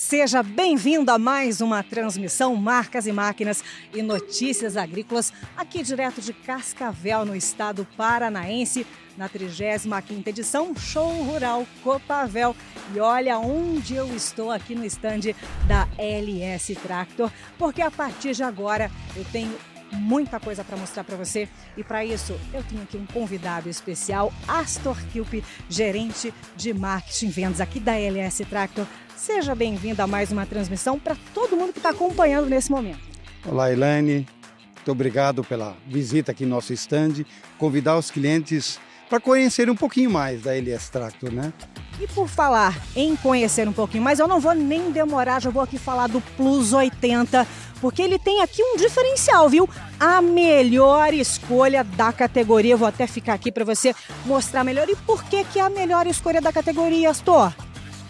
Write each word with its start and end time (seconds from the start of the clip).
Seja 0.00 0.44
bem-vindo 0.44 1.10
a 1.10 1.18
mais 1.18 1.60
uma 1.60 1.82
transmissão 1.82 2.54
Marcas 2.54 3.08
e 3.08 3.12
Máquinas 3.12 3.64
e 3.92 4.00
Notícias 4.00 4.76
Agrícolas, 4.76 5.32
aqui 5.56 5.82
direto 5.82 6.20
de 6.20 6.32
Cascavel, 6.32 7.26
no 7.26 7.34
estado 7.34 7.84
paranaense, 7.96 8.86
na 9.16 9.28
35ª 9.28 10.28
edição 10.28 10.72
Show 10.76 11.24
Rural 11.24 11.66
Copavel. 11.82 12.54
E 12.94 13.00
olha 13.00 13.40
onde 13.40 13.96
eu 13.96 14.14
estou 14.14 14.52
aqui 14.52 14.76
no 14.76 14.84
estande 14.84 15.34
da 15.66 15.88
LS 15.98 16.76
Tractor, 16.76 17.28
porque 17.58 17.82
a 17.82 17.90
partir 17.90 18.36
de 18.36 18.44
agora 18.44 18.92
eu 19.16 19.24
tenho 19.32 19.52
muita 19.90 20.38
coisa 20.38 20.62
para 20.62 20.76
mostrar 20.76 21.02
para 21.02 21.16
você 21.16 21.48
e 21.76 21.82
para 21.82 22.04
isso 22.04 22.38
eu 22.54 22.62
tenho 22.62 22.82
aqui 22.82 22.96
um 22.96 23.06
convidado 23.06 23.68
especial, 23.68 24.32
Astor 24.46 24.96
Kilp, 25.06 25.42
gerente 25.68 26.32
de 26.54 26.72
marketing 26.72 27.30
vendas 27.30 27.60
aqui 27.60 27.80
da 27.80 27.98
LS 27.98 28.44
Tractor. 28.44 28.86
Seja 29.18 29.52
bem-vindo 29.52 30.00
a 30.00 30.06
mais 30.06 30.30
uma 30.30 30.46
transmissão 30.46 30.96
para 30.96 31.16
todo 31.34 31.56
mundo 31.56 31.72
que 31.72 31.80
está 31.80 31.90
acompanhando 31.90 32.48
nesse 32.48 32.70
momento. 32.70 33.00
Olá, 33.44 33.72
Elaine. 33.72 34.24
Muito 34.76 34.92
obrigado 34.92 35.42
pela 35.42 35.76
visita 35.88 36.30
aqui 36.30 36.44
no 36.44 36.50
nosso 36.50 36.72
stand. 36.72 37.24
Convidar 37.58 37.98
os 37.98 38.12
clientes 38.12 38.78
para 39.08 39.18
conhecer 39.18 39.68
um 39.68 39.74
pouquinho 39.74 40.08
mais 40.08 40.42
da 40.42 40.54
LS 40.54 40.92
Tractor, 40.92 41.32
né? 41.32 41.52
E 42.00 42.06
por 42.06 42.28
falar 42.28 42.80
em 42.94 43.16
conhecer 43.16 43.68
um 43.68 43.72
pouquinho 43.72 44.04
mais, 44.04 44.20
eu 44.20 44.28
não 44.28 44.38
vou 44.38 44.54
nem 44.54 44.92
demorar, 44.92 45.42
já 45.42 45.50
vou 45.50 45.62
aqui 45.62 45.78
falar 45.78 46.06
do 46.06 46.20
Plus 46.36 46.72
80, 46.72 47.44
porque 47.80 48.00
ele 48.00 48.20
tem 48.20 48.40
aqui 48.40 48.62
um 48.62 48.76
diferencial, 48.76 49.48
viu? 49.48 49.68
A 49.98 50.22
melhor 50.22 51.12
escolha 51.12 51.82
da 51.82 52.12
categoria. 52.12 52.76
Vou 52.76 52.86
até 52.86 53.04
ficar 53.08 53.34
aqui 53.34 53.50
para 53.50 53.64
você 53.64 53.92
mostrar 54.24 54.62
melhor. 54.62 54.88
E 54.88 54.94
por 54.94 55.24
que, 55.24 55.42
que 55.42 55.58
é 55.58 55.62
a 55.62 55.70
melhor 55.70 56.06
escolha 56.06 56.40
da 56.40 56.52
categoria, 56.52 57.10
Astor? 57.10 57.52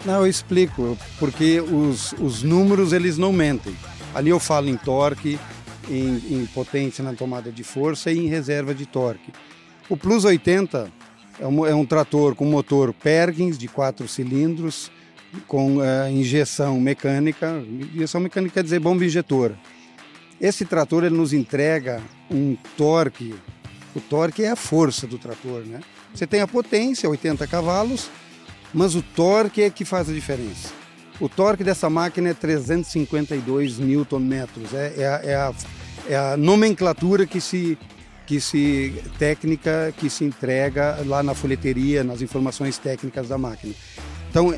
Não, 0.05 0.21
eu 0.21 0.27
explico, 0.27 0.97
porque 1.17 1.59
os, 1.59 2.13
os 2.13 2.41
números 2.41 2.93
eles 2.93 3.17
não 3.17 3.33
mentem. 3.33 3.75
Ali 4.15 4.29
eu 4.29 4.39
falo 4.39 4.69
em 4.69 4.77
torque, 4.77 5.37
em, 5.89 6.41
em 6.41 6.45
potência 6.53 7.03
na 7.03 7.13
tomada 7.13 7.51
de 7.51 7.63
força 7.63 8.11
e 8.11 8.17
em 8.17 8.27
reserva 8.27 8.73
de 8.73 8.85
torque. 8.85 9.31
O 9.89 9.97
Plus 9.97 10.23
80 10.23 10.91
é 11.39 11.47
um, 11.47 11.65
é 11.65 11.75
um 11.75 11.85
trator 11.85 12.35
com 12.35 12.45
motor 12.45 12.93
Perkins 12.93 13.57
de 13.57 13.67
quatro 13.67 14.07
cilindros, 14.07 14.91
com 15.47 15.77
uh, 15.77 16.09
injeção 16.09 16.79
mecânica. 16.79 17.63
Injeção 17.93 18.21
mecânica 18.21 18.55
quer 18.55 18.63
dizer 18.63 18.79
bomba 18.79 19.05
injetora. 19.05 19.57
Esse 20.39 20.63
trator 20.63 21.03
ele 21.03 21.15
nos 21.15 21.33
entrega 21.33 22.01
um 22.31 22.55
torque. 22.77 23.35
O 23.95 23.99
torque 23.99 24.43
é 24.43 24.51
a 24.51 24.55
força 24.55 25.05
do 25.05 25.17
trator, 25.17 25.61
né? 25.65 25.81
Você 26.13 26.25
tem 26.25 26.41
a 26.41 26.47
potência, 26.47 27.09
80 27.09 27.45
cavalos, 27.47 28.09
mas 28.73 28.95
o 28.95 29.01
torque 29.01 29.61
é 29.61 29.69
que 29.69 29.85
faz 29.85 30.09
a 30.09 30.13
diferença. 30.13 30.69
O 31.19 31.27
torque 31.27 31.63
dessa 31.63 31.89
máquina 31.89 32.29
é 32.29 32.33
352 32.33 33.79
Nm. 33.79 34.33
É, 34.73 34.93
é, 34.97 35.31
é, 35.31 35.35
a, 35.35 35.53
é 36.07 36.15
a 36.15 36.37
nomenclatura 36.37 37.25
que 37.25 37.41
se, 37.41 37.77
que 38.25 38.39
se 38.39 39.03
técnica 39.17 39.93
que 39.97 40.09
se 40.09 40.23
entrega 40.23 40.97
lá 41.05 41.21
na 41.21 41.33
folheteria, 41.33 42.03
nas 42.03 42.21
informações 42.21 42.77
técnicas 42.77 43.27
da 43.27 43.37
máquina. 43.37 43.73
Então, 44.29 44.57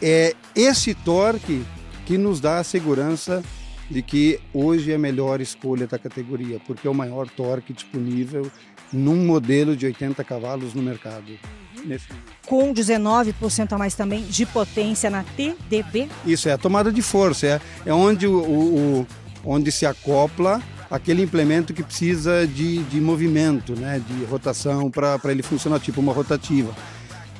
é 0.00 0.34
esse 0.54 0.94
torque 0.94 1.64
que 2.06 2.16
nos 2.16 2.40
dá 2.40 2.58
a 2.58 2.64
segurança 2.64 3.42
de 3.90 4.02
que 4.02 4.38
hoje 4.52 4.92
é 4.92 4.94
a 4.94 4.98
melhor 4.98 5.40
escolha 5.40 5.86
da 5.86 5.98
categoria, 5.98 6.60
porque 6.66 6.86
é 6.86 6.90
o 6.90 6.94
maior 6.94 7.28
torque 7.28 7.72
disponível 7.72 8.50
num 8.92 9.26
modelo 9.26 9.76
de 9.76 9.86
80 9.86 10.22
cavalos 10.24 10.74
no 10.74 10.82
mercado. 10.82 11.38
Nesse... 11.84 12.06
Com 12.46 12.72
19% 12.72 13.72
a 13.72 13.78
mais 13.78 13.94
também 13.94 14.22
de 14.24 14.44
potência 14.46 15.08
na 15.10 15.22
TDB? 15.22 16.08
Isso, 16.26 16.48
é 16.48 16.52
a 16.52 16.58
tomada 16.58 16.90
de 16.90 17.02
força, 17.02 17.46
é, 17.46 17.60
é 17.86 17.94
onde, 17.94 18.26
o, 18.26 18.40
o, 18.40 19.06
onde 19.44 19.70
se 19.70 19.86
acopla 19.86 20.62
aquele 20.90 21.22
implemento 21.22 21.74
que 21.74 21.82
precisa 21.82 22.46
de, 22.46 22.82
de 22.84 23.00
movimento, 23.00 23.78
né, 23.78 24.00
de 24.06 24.24
rotação 24.24 24.90
para 24.90 25.20
ele 25.26 25.42
funcionar 25.42 25.78
tipo 25.80 26.00
uma 26.00 26.12
rotativa. 26.12 26.74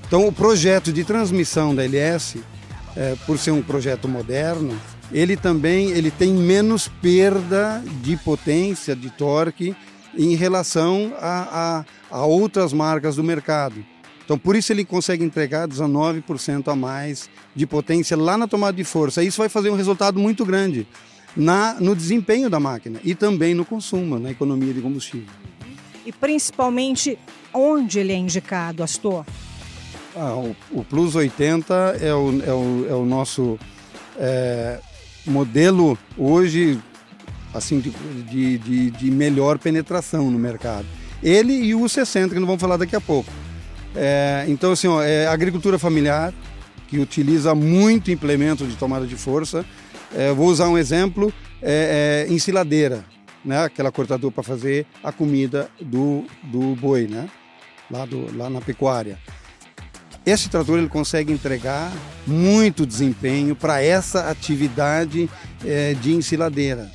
Então 0.06 0.26
o 0.26 0.32
projeto 0.32 0.92
de 0.92 1.04
transmissão 1.04 1.74
da 1.74 1.84
LS, 1.84 2.40
é, 2.96 3.14
por 3.26 3.38
ser 3.38 3.50
um 3.50 3.62
projeto 3.62 4.08
moderno, 4.08 4.78
ele 5.12 5.36
também 5.36 5.90
ele 5.90 6.10
tem 6.10 6.32
menos 6.32 6.88
perda 6.88 7.82
de 8.02 8.16
potência, 8.16 8.94
de 8.94 9.10
torque 9.10 9.74
em 10.18 10.34
relação 10.34 11.14
a, 11.20 11.84
a, 12.10 12.18
a 12.18 12.26
outras 12.26 12.72
marcas 12.72 13.16
do 13.16 13.22
mercado. 13.22 13.84
Então, 14.24 14.36
por 14.36 14.56
isso 14.56 14.72
ele 14.72 14.84
consegue 14.84 15.24
entregar 15.24 15.66
19% 15.66 16.68
a 16.68 16.76
mais 16.76 17.30
de 17.54 17.66
potência 17.66 18.16
lá 18.16 18.36
na 18.36 18.46
tomada 18.46 18.76
de 18.76 18.84
força. 18.84 19.22
Isso 19.22 19.38
vai 19.38 19.48
fazer 19.48 19.70
um 19.70 19.76
resultado 19.76 20.18
muito 20.18 20.44
grande 20.44 20.86
na, 21.34 21.74
no 21.80 21.94
desempenho 21.94 22.50
da 22.50 22.60
máquina 22.60 23.00
e 23.04 23.14
também 23.14 23.54
no 23.54 23.64
consumo, 23.64 24.18
na 24.18 24.30
economia 24.30 24.74
de 24.74 24.82
combustível. 24.82 25.32
E 26.04 26.12
principalmente 26.12 27.18
onde 27.54 28.00
ele 28.00 28.12
é 28.12 28.16
indicado, 28.16 28.82
Astor? 28.82 29.24
Ah, 30.16 30.34
o, 30.34 30.56
o, 30.72 30.84
Plus 30.84 31.14
80 31.14 31.74
é 32.00 32.12
o, 32.12 32.42
é 32.42 32.52
o, 32.52 32.86
é 32.90 32.94
o 32.94 33.06
nosso 33.06 33.58
é, 34.18 34.80
modelo 35.26 35.96
hoje 36.16 36.78
assim 37.58 37.80
de, 37.80 37.90
de, 37.90 38.58
de, 38.58 38.90
de 38.90 39.10
melhor 39.10 39.58
penetração 39.58 40.30
no 40.30 40.38
mercado. 40.38 40.86
Ele 41.22 41.52
e 41.52 41.74
o 41.74 41.88
60, 41.88 42.28
que 42.28 42.40
nós 42.40 42.46
vamos 42.46 42.60
falar 42.60 42.76
daqui 42.76 42.96
a 42.96 43.00
pouco. 43.00 43.30
É, 43.94 44.44
então, 44.48 44.72
assim, 44.72 44.86
ó, 44.86 45.02
é 45.02 45.26
agricultura 45.26 45.78
familiar, 45.78 46.32
que 46.86 46.98
utiliza 46.98 47.54
muito 47.54 48.10
implemento 48.10 48.66
de 48.66 48.76
tomada 48.76 49.06
de 49.06 49.16
força. 49.16 49.64
É, 50.14 50.32
vou 50.32 50.46
usar 50.46 50.68
um 50.68 50.78
exemplo, 50.78 51.32
é, 51.60 52.26
é 52.28 52.32
ensiladeira, 52.32 53.04
né? 53.44 53.64
aquela 53.64 53.92
cortadora 53.92 54.32
para 54.32 54.42
fazer 54.42 54.86
a 55.02 55.12
comida 55.12 55.68
do, 55.80 56.24
do 56.44 56.74
boi, 56.76 57.06
né? 57.06 57.28
lá, 57.90 58.04
do, 58.04 58.34
lá 58.36 58.48
na 58.48 58.60
pecuária. 58.60 59.18
Esse 60.24 60.48
trator 60.48 60.78
ele 60.78 60.88
consegue 60.88 61.32
entregar 61.32 61.90
muito 62.26 62.84
desempenho 62.84 63.56
para 63.56 63.82
essa 63.82 64.28
atividade 64.28 65.28
é, 65.64 65.94
de 65.94 66.12
ensiladeira. 66.12 66.90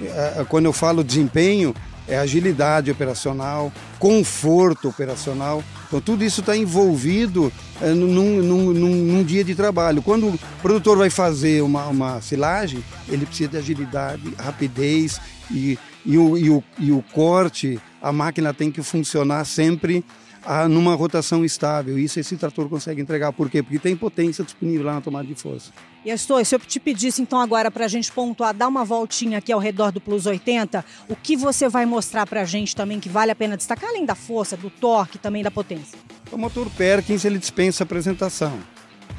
É, 0.00 0.44
quando 0.48 0.66
eu 0.66 0.72
falo 0.72 1.02
desempenho, 1.02 1.74
é 2.08 2.18
agilidade 2.18 2.90
operacional, 2.90 3.72
conforto 3.98 4.88
operacional. 4.88 5.62
Então, 5.86 6.00
tudo 6.00 6.24
isso 6.24 6.40
está 6.40 6.56
envolvido 6.56 7.52
é, 7.80 7.90
num, 7.90 8.42
num, 8.42 8.72
num, 8.72 8.72
num, 8.72 9.24
dia 9.24 9.42
de 9.42 9.54
trabalho. 9.54 10.02
Quando 10.02 10.28
o 10.28 10.38
produtor 10.62 10.96
vai 10.98 11.10
fazer 11.10 11.62
uma, 11.62 11.86
uma 11.86 12.20
silagem, 12.20 12.82
ele 13.08 13.26
precisa 13.26 13.50
de 13.50 13.56
agilidade, 13.56 14.22
rapidez 14.38 15.20
e, 15.50 15.78
e, 16.04 16.16
o, 16.16 16.36
e, 16.38 16.50
o, 16.50 16.64
e 16.78 16.92
o 16.92 17.02
corte, 17.12 17.80
a 18.00 18.12
máquina 18.12 18.54
tem 18.54 18.70
que 18.70 18.82
funcionar 18.82 19.44
sempre 19.44 20.04
a, 20.46 20.68
numa 20.68 20.94
rotação 20.94 21.44
estável. 21.44 21.98
Isso 21.98 22.20
esse 22.20 22.36
trator 22.36 22.68
consegue 22.68 23.02
entregar. 23.02 23.32
Por 23.32 23.50
quê? 23.50 23.62
Porque 23.62 23.78
tem 23.78 23.96
potência 23.96 24.44
disponível 24.44 24.86
lá 24.86 24.94
na 24.94 25.00
tomada 25.00 25.26
de 25.26 25.34
força. 25.34 25.72
E 26.04 26.10
estou, 26.10 26.42
se 26.44 26.54
eu 26.54 26.60
te 26.60 26.78
pedisse 26.78 27.20
então 27.20 27.40
agora 27.40 27.68
para 27.70 27.84
a 27.84 27.88
gente 27.88 28.12
pontuar, 28.12 28.54
dar 28.54 28.68
uma 28.68 28.84
voltinha 28.84 29.38
aqui 29.38 29.52
ao 29.52 29.58
redor 29.58 29.90
do 29.90 30.00
Plus 30.00 30.24
80, 30.24 30.84
o 31.08 31.16
que 31.16 31.36
você 31.36 31.68
vai 31.68 31.84
mostrar 31.84 32.26
para 32.26 32.42
a 32.42 32.44
gente 32.44 32.76
também 32.76 33.00
que 33.00 33.08
vale 33.08 33.32
a 33.32 33.34
pena 33.34 33.56
destacar, 33.56 33.90
além 33.90 34.06
da 34.06 34.14
força, 34.14 34.56
do 34.56 34.70
torque, 34.70 35.18
também 35.18 35.42
da 35.42 35.50
potência? 35.50 35.98
O 36.30 36.38
motor 36.38 36.70
Perkins 36.70 37.24
ele 37.24 37.38
dispensa 37.38 37.82
apresentação. 37.82 38.56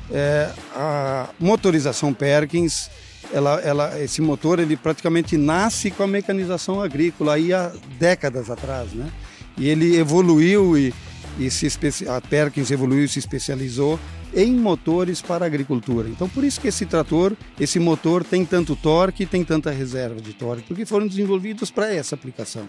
É, 0.10 0.50
a 0.74 1.28
motorização 1.38 2.14
Perkins, 2.14 2.90
ela, 3.34 3.60
ela, 3.60 4.02
esse 4.02 4.22
motor 4.22 4.58
ele 4.58 4.78
praticamente 4.78 5.36
nasce 5.36 5.92
com 5.92 6.04
a 6.04 6.08
mecanização 6.08 6.82
agrícola 6.82 7.34
aí 7.34 7.54
há 7.54 7.74
décadas 8.00 8.50
atrás, 8.50 8.94
né? 8.94 9.12
E 9.58 9.68
ele 9.68 9.98
evoluiu 9.98 10.78
e 10.78 10.94
e 11.40 11.50
se 11.52 11.68
a 12.08 12.20
Perkins 12.22 12.72
evoluiu 12.72 13.06
e 13.06 13.08
se 13.08 13.20
especializou 13.20 14.00
em 14.34 14.54
motores 14.54 15.22
para 15.22 15.46
a 15.46 15.48
agricultura. 15.48 16.10
Então, 16.10 16.28
por 16.28 16.44
isso 16.44 16.60
que 16.60 16.68
esse 16.68 16.86
trator, 16.86 17.36
esse 17.60 17.80
motor 17.80 18.24
tem 18.24 18.46
tanto 18.46 18.76
torque, 18.76 19.26
tem 19.26 19.44
tanta 19.44 19.72
reserva 19.72 20.20
de 20.20 20.34
torque, 20.34 20.64
porque 20.68 20.86
foram 20.86 21.08
desenvolvidos 21.08 21.72
para 21.72 21.94
essa 21.94 22.16
aplicação. 22.16 22.68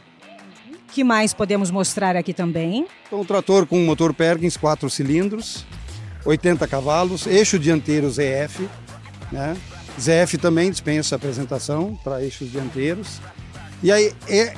que 0.92 1.04
mais 1.04 1.34
podemos 1.34 1.70
mostrar 1.70 2.16
aqui 2.16 2.32
também? 2.32 2.86
Então, 3.06 3.20
um 3.20 3.24
trator 3.24 3.66
com 3.66 3.78
motor 3.84 4.14
Perkins, 4.14 4.56
4 4.56 4.88
cilindros, 4.88 5.64
80 6.24 6.66
cavalos, 6.66 7.26
eixo 7.26 7.58
dianteiro 7.58 8.10
ZF, 8.10 8.68
né? 9.30 9.56
ZF 10.00 10.38
também 10.38 10.70
dispensa 10.70 11.16
apresentação 11.16 11.98
para 12.02 12.22
eixos 12.22 12.50
dianteiros. 12.50 13.20
E 13.82 13.92
aí, 13.92 14.12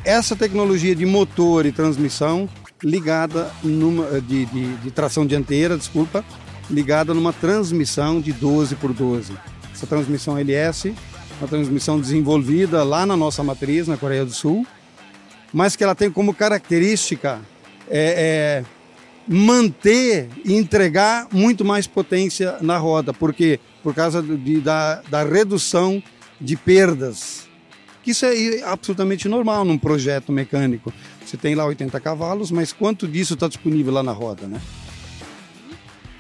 essa 0.05 0.37
tecnologia 0.37 0.95
de 0.95 1.05
motor 1.05 1.67
e 1.67 1.73
transmissão 1.73 2.49
ligada 2.83 3.51
numa, 3.63 4.07
eh, 4.17 4.21
de, 4.21 4.47
de, 4.47 4.77
de, 4.77 4.91
tração 4.91 5.27
dianteira, 5.27 5.77
desculpa, 5.77 6.25
ligada 6.71 7.13
numa 7.13 7.33
transmissão 7.33 8.21
de 8.21 8.33
12 8.33 8.77
por 8.77 8.93
12. 8.93 9.33
Essa 9.73 9.87
transmissão 9.87 10.39
LS, 10.39 10.95
uma 11.41 11.49
transmissão 11.49 12.01
desenvolvida 12.01 12.83
lá 12.85 13.05
na 13.07 13.17
nossa 13.17 13.43
matriz, 13.43 13.89
na 13.89 13.97
Coreia 13.97 14.25
do 14.25 14.33
Sul, 14.33 14.67
mas 15.53 15.77
que 15.77 15.85
ela 15.85 15.95
tem 15.95 16.11
como 16.11 16.35
característica 16.35 17.41
é, 17.89 18.63
é, 18.63 18.65
manter 19.27 20.29
e 20.45 20.55
entregar 20.55 21.27
muito 21.33 21.65
mais 21.65 21.87
potência 21.87 22.57
na 22.61 22.79
roda, 22.79 23.13
porque 23.13 23.59
por 23.83 23.95
causa 23.95 24.23
de, 24.23 24.61
da, 24.61 25.03
da 25.09 25.25
redução 25.25 26.03
de 26.41 26.57
perdas. 26.57 27.49
Isso 28.07 28.25
é 28.27 28.63
absolutamente 28.63 29.29
normal 29.29 29.65
num 29.65 29.79
projeto 29.79 30.33
mecânico. 30.33 30.93
Você 31.31 31.37
tem 31.37 31.55
lá 31.55 31.65
80 31.65 32.01
cavalos, 32.01 32.51
mas 32.51 32.73
quanto 32.73 33.07
disso 33.07 33.35
está 33.35 33.47
disponível 33.47 33.93
lá 33.93 34.03
na 34.03 34.11
roda, 34.11 34.49
né? 34.49 34.61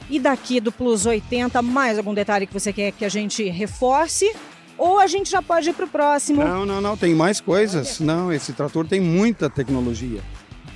E 0.08 0.20
daqui 0.20 0.60
do 0.60 0.70
Plus 0.70 1.04
80, 1.04 1.60
mais 1.62 1.98
algum 1.98 2.14
detalhe 2.14 2.46
que 2.46 2.54
você 2.54 2.72
quer 2.72 2.92
que 2.92 3.04
a 3.04 3.08
gente 3.08 3.42
reforce? 3.48 4.32
Ou 4.78 5.00
a 5.00 5.08
gente 5.08 5.28
já 5.28 5.42
pode 5.42 5.70
ir 5.70 5.72
para 5.72 5.84
o 5.84 5.88
próximo? 5.88 6.44
Não, 6.44 6.64
não, 6.64 6.80
não, 6.80 6.96
tem 6.96 7.12
mais 7.12 7.40
coisas. 7.40 7.98
Não, 7.98 8.32
esse 8.32 8.52
trator 8.52 8.86
tem 8.86 9.00
muita 9.00 9.50
tecnologia. 9.50 10.20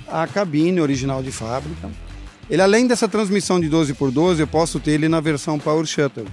A 0.05 0.27
cabine 0.27 0.81
original 0.81 1.23
de 1.23 1.31
fábrica. 1.31 1.89
Ele, 2.49 2.61
além 2.61 2.87
dessa 2.87 3.07
transmissão 3.07 3.57
de 3.57 3.69
12 3.69 3.93
por 3.93 4.11
12, 4.11 4.41
eu 4.41 4.47
posso 4.47 4.81
ter 4.81 4.91
ele 4.91 5.07
na 5.07 5.21
versão 5.21 5.57
Power 5.57 5.85
Shuttle, 5.85 6.27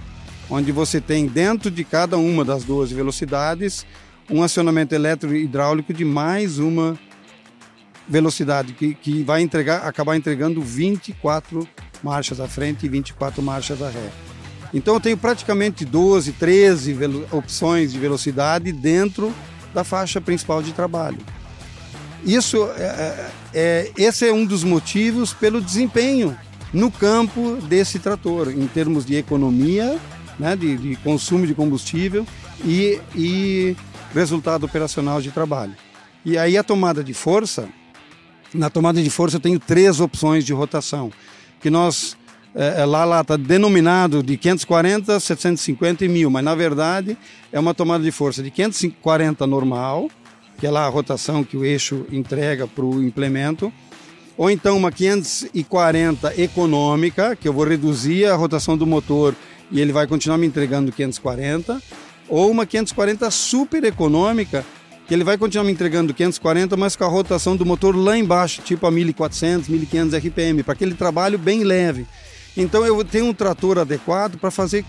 onde 0.49 0.73
você 0.73 0.99
tem 0.99 1.25
dentro 1.25 1.71
de 1.71 1.85
cada 1.85 2.17
uma 2.17 2.43
das 2.43 2.65
12 2.65 2.93
velocidades 2.93 3.85
um 4.29 4.43
acionamento 4.43 4.93
elétrico 4.93 5.33
hidráulico 5.33 5.93
de 5.93 6.03
mais 6.03 6.59
uma 6.59 6.99
velocidade, 8.07 8.73
que, 8.73 8.93
que 8.93 9.23
vai 9.23 9.41
entregar, 9.41 9.87
acabar 9.87 10.15
entregando 10.15 10.61
24 10.61 11.67
marchas 12.03 12.39
à 12.39 12.47
frente 12.47 12.85
e 12.85 12.89
24 12.89 13.41
marchas 13.41 13.81
à 13.81 13.89
ré. 13.89 14.09
Então 14.73 14.95
eu 14.95 14.99
tenho 14.99 15.17
praticamente 15.17 15.85
12, 15.85 16.33
13 16.33 16.97
opções 17.31 17.93
de 17.93 17.99
velocidade 17.99 18.71
dentro 18.71 19.33
da 19.73 19.83
faixa 19.83 20.19
principal 20.19 20.61
de 20.61 20.73
trabalho. 20.73 21.19
Isso 22.25 22.69
é, 22.77 22.83
é, 22.83 23.31
é, 23.53 23.91
esse 23.97 24.27
é 24.27 24.33
um 24.33 24.45
dos 24.45 24.63
motivos 24.63 25.33
pelo 25.33 25.61
desempenho 25.61 26.37
no 26.73 26.89
campo 26.89 27.57
desse 27.67 27.99
trator, 27.99 28.49
em 28.49 28.65
termos 28.67 29.05
de 29.05 29.15
economia, 29.15 29.99
né, 30.39 30.55
de, 30.55 30.75
de 30.77 30.95
consumo 30.97 31.45
de 31.45 31.53
combustível 31.53 32.25
e, 32.65 32.99
e 33.15 33.77
resultado 34.13 34.65
operacional 34.65 35.21
de 35.21 35.31
trabalho. 35.31 35.75
E 36.25 36.37
aí 36.37 36.57
a 36.57 36.63
tomada 36.63 37.03
de 37.03 37.13
força, 37.13 37.67
na 38.53 38.69
tomada 38.69 39.01
de 39.01 39.09
força 39.09 39.37
eu 39.37 39.41
tenho 39.41 39.59
três 39.59 39.99
opções 39.99 40.45
de 40.45 40.53
rotação 40.53 41.11
que 41.61 41.69
nós 41.69 42.17
é, 42.55 42.81
é 42.81 42.85
lá 42.85 43.03
lá 43.05 43.21
está 43.21 43.35
denominado 43.35 44.21
de 44.21 44.37
540, 44.37 45.19
750 45.19 46.05
e 46.05 46.07
1000, 46.07 46.29
mas 46.29 46.43
na 46.43 46.53
verdade 46.53 47.17
é 47.51 47.59
uma 47.59 47.73
tomada 47.73 48.03
de 48.03 48.11
força 48.11 48.43
de 48.43 48.51
540 48.51 49.47
normal, 49.47 50.09
que 50.59 50.67
é 50.67 50.71
lá 50.71 50.85
a 50.85 50.89
rotação 50.89 51.43
que 51.43 51.57
o 51.57 51.65
eixo 51.65 52.05
entrega 52.11 52.67
para 52.67 52.85
o 52.85 53.03
implemento, 53.03 53.71
ou 54.37 54.51
então 54.51 54.77
uma 54.77 54.91
540 54.91 56.39
econômica, 56.39 57.35
que 57.35 57.47
eu 57.47 57.53
vou 57.53 57.65
reduzir 57.65 58.25
a 58.25 58.35
rotação 58.35 58.77
do 58.77 58.85
motor 58.85 59.35
e 59.71 59.79
ele 59.79 59.91
vai 59.91 60.05
continuar 60.05 60.37
me 60.37 60.45
entregando 60.45 60.91
540, 60.91 61.81
ou 62.29 62.51
uma 62.51 62.65
540 62.65 63.29
super 63.31 63.83
econômica, 63.83 64.65
que 65.13 65.15
ele 65.15 65.23
vai 65.23 65.37
continuar 65.37 65.63
me 65.63 65.71
entregando 65.71 66.11
540, 66.11 66.75
mas 66.75 66.95
com 66.95 67.03
a 67.03 67.07
rotação 67.07 67.55
do 67.55 67.63
motor 67.63 67.95
lá 67.95 68.17
embaixo, 68.17 68.63
tipo 68.63 68.87
a 68.87 68.91
1400, 68.91 69.69
1500 69.69 70.15
RPM, 70.15 70.63
para 70.63 70.73
aquele 70.73 70.95
trabalho 70.95 71.37
bem 71.37 71.63
leve. 71.63 72.07
Então 72.57 72.83
eu 72.83 73.05
tenho 73.05 73.27
um 73.27 73.33
trator 73.33 73.77
adequado 73.77 74.39
para 74.39 74.49
fazer 74.49 74.83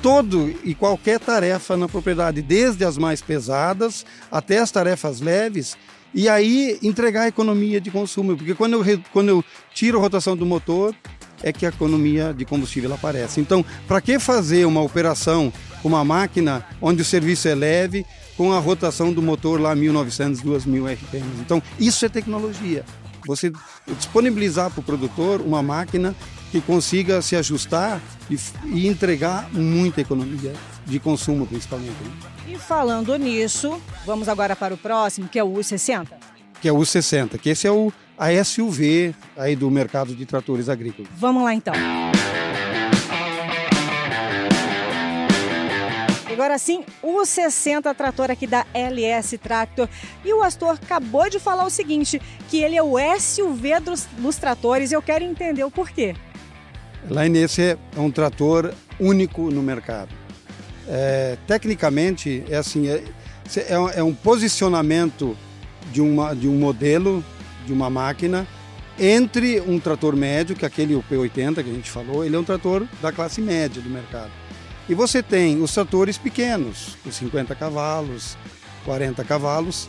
todo 0.00 0.48
e 0.64 0.74
qualquer 0.74 1.20
tarefa 1.20 1.76
na 1.76 1.86
propriedade, 1.86 2.40
desde 2.40 2.86
as 2.86 2.96
mais 2.96 3.20
pesadas 3.20 4.06
até 4.32 4.60
as 4.60 4.70
tarefas 4.70 5.20
leves, 5.20 5.76
e 6.14 6.26
aí 6.26 6.78
entregar 6.82 7.24
a 7.24 7.28
economia 7.28 7.78
de 7.78 7.90
consumo, 7.90 8.34
porque 8.34 8.54
quando 8.54 8.82
eu, 8.82 9.00
quando 9.12 9.28
eu 9.28 9.44
tiro 9.74 9.98
a 9.98 10.00
rotação 10.00 10.34
do 10.34 10.46
motor, 10.46 10.94
é 11.42 11.52
que 11.52 11.66
a 11.66 11.68
economia 11.68 12.32
de 12.32 12.46
combustível 12.46 12.94
aparece. 12.94 13.42
Então, 13.42 13.62
para 13.86 14.00
que 14.00 14.18
fazer 14.18 14.64
uma 14.64 14.80
operação 14.80 15.52
com 15.82 15.88
uma 15.88 16.02
máquina 16.02 16.66
onde 16.80 17.02
o 17.02 17.04
serviço 17.04 17.46
é 17.46 17.54
leve, 17.54 18.06
com 18.36 18.52
a 18.52 18.58
rotação 18.58 19.12
do 19.12 19.22
motor 19.22 19.60
lá 19.60 19.74
1900, 19.74 20.40
2000 20.42 20.86
RPM. 20.86 21.26
Então, 21.40 21.62
isso 21.78 22.04
é 22.04 22.08
tecnologia. 22.08 22.84
Você 23.26 23.52
disponibilizar 23.96 24.70
para 24.70 24.80
o 24.80 24.82
produtor 24.82 25.40
uma 25.40 25.62
máquina 25.62 26.14
que 26.52 26.60
consiga 26.60 27.20
se 27.20 27.34
ajustar 27.34 28.00
e, 28.30 28.38
e 28.66 28.86
entregar 28.86 29.48
muita 29.52 30.00
economia 30.00 30.52
de 30.84 31.00
consumo, 31.00 31.46
principalmente. 31.46 31.96
Né? 32.04 32.12
E 32.48 32.58
falando 32.58 33.16
nisso, 33.16 33.80
vamos 34.04 34.28
agora 34.28 34.54
para 34.54 34.74
o 34.74 34.76
próximo, 34.76 35.28
que 35.28 35.38
é 35.38 35.44
o 35.44 35.52
U60. 35.52 36.06
Que 36.60 36.68
é 36.68 36.72
o 36.72 36.76
U60, 36.76 37.38
que 37.38 37.50
esse 37.50 37.66
é 37.66 37.70
o 37.70 37.92
a 38.18 38.42
SUV 38.42 39.14
aí 39.36 39.54
do 39.54 39.70
mercado 39.70 40.14
de 40.14 40.24
tratores 40.24 40.68
agrícolas. 40.68 41.10
Vamos 41.18 41.44
lá 41.44 41.52
então. 41.52 41.74
Agora 46.36 46.58
sim, 46.58 46.84
o 47.02 47.24
60 47.24 47.94
trator 47.94 48.30
aqui 48.30 48.46
da 48.46 48.66
LS 48.74 49.38
Tractor. 49.38 49.88
E 50.22 50.34
o 50.34 50.42
Astor 50.42 50.74
acabou 50.74 51.30
de 51.30 51.38
falar 51.38 51.64
o 51.64 51.70
seguinte, 51.70 52.20
que 52.50 52.58
ele 52.58 52.76
é 52.76 52.82
o 52.82 52.96
SUV 53.18 53.80
dos, 53.80 54.04
dos 54.18 54.36
tratores. 54.36 54.92
Eu 54.92 55.00
quero 55.00 55.24
entender 55.24 55.64
o 55.64 55.70
porquê. 55.70 56.14
Line 57.08 57.38
é 57.42 57.98
um 57.98 58.10
trator 58.10 58.74
único 59.00 59.50
no 59.50 59.62
mercado. 59.62 60.10
É, 60.86 61.38
tecnicamente, 61.46 62.44
é 62.50 62.56
assim, 62.56 62.86
é, 62.86 63.02
é, 63.56 63.98
é 64.00 64.02
um 64.02 64.14
posicionamento 64.14 65.34
de, 65.90 66.02
uma, 66.02 66.34
de 66.34 66.46
um 66.46 66.58
modelo, 66.58 67.24
de 67.64 67.72
uma 67.72 67.88
máquina, 67.88 68.46
entre 68.98 69.58
um 69.62 69.80
trator 69.80 70.14
médio, 70.14 70.54
que 70.54 70.66
é 70.66 70.68
aquele 70.68 70.96
P80 70.96 71.54
que 71.54 71.70
a 71.70 71.72
gente 71.72 71.90
falou, 71.90 72.26
ele 72.26 72.36
é 72.36 72.38
um 72.38 72.44
trator 72.44 72.86
da 73.00 73.10
classe 73.10 73.40
média 73.40 73.80
do 73.80 73.88
mercado. 73.88 74.30
E 74.88 74.94
você 74.94 75.22
tem 75.22 75.60
os 75.62 75.74
tratores 75.74 76.16
pequenos, 76.16 76.96
com 77.02 77.10
50 77.10 77.54
cavalos, 77.54 78.36
40 78.84 79.24
cavalos. 79.24 79.88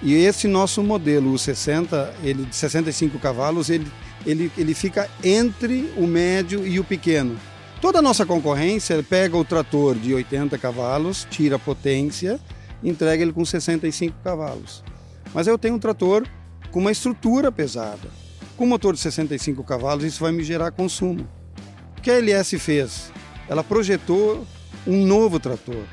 E 0.00 0.14
esse 0.14 0.46
nosso 0.46 0.82
modelo, 0.82 1.32
o 1.32 1.38
60, 1.38 2.14
ele 2.22 2.44
de 2.44 2.54
65 2.54 3.18
cavalos, 3.18 3.68
ele, 3.68 3.90
ele, 4.24 4.50
ele 4.56 4.72
fica 4.72 5.10
entre 5.22 5.92
o 5.96 6.06
médio 6.06 6.66
e 6.66 6.78
o 6.78 6.84
pequeno. 6.84 7.36
Toda 7.80 7.98
a 7.98 8.02
nossa 8.02 8.24
concorrência 8.24 9.02
pega 9.02 9.36
o 9.36 9.44
trator 9.44 9.96
de 9.96 10.14
80 10.14 10.56
cavalos, 10.58 11.26
tira 11.28 11.56
a 11.56 11.58
potência, 11.58 12.38
entrega 12.84 13.22
ele 13.22 13.32
com 13.32 13.44
65 13.44 14.16
cavalos. 14.22 14.84
Mas 15.34 15.46
eu 15.46 15.58
tenho 15.58 15.74
um 15.74 15.78
trator 15.78 16.26
com 16.70 16.78
uma 16.78 16.92
estrutura 16.92 17.50
pesada. 17.50 18.08
Com 18.56 18.66
motor 18.66 18.94
de 18.94 19.00
65 19.00 19.64
cavalos, 19.64 20.04
isso 20.04 20.20
vai 20.20 20.30
me 20.30 20.44
gerar 20.44 20.70
consumo. 20.70 21.26
O 21.98 22.00
que 22.00 22.10
a 22.10 22.16
LS 22.16 22.58
fez? 22.58 23.10
Ela 23.50 23.64
projetou 23.64 24.46
um 24.86 25.04
novo 25.04 25.40
trator 25.40 25.84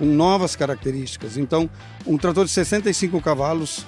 com 0.00 0.04
novas 0.04 0.56
características. 0.56 1.36
Então, 1.36 1.70
um 2.04 2.18
trator 2.18 2.44
de 2.44 2.50
65 2.50 3.20
cavalos, 3.20 3.86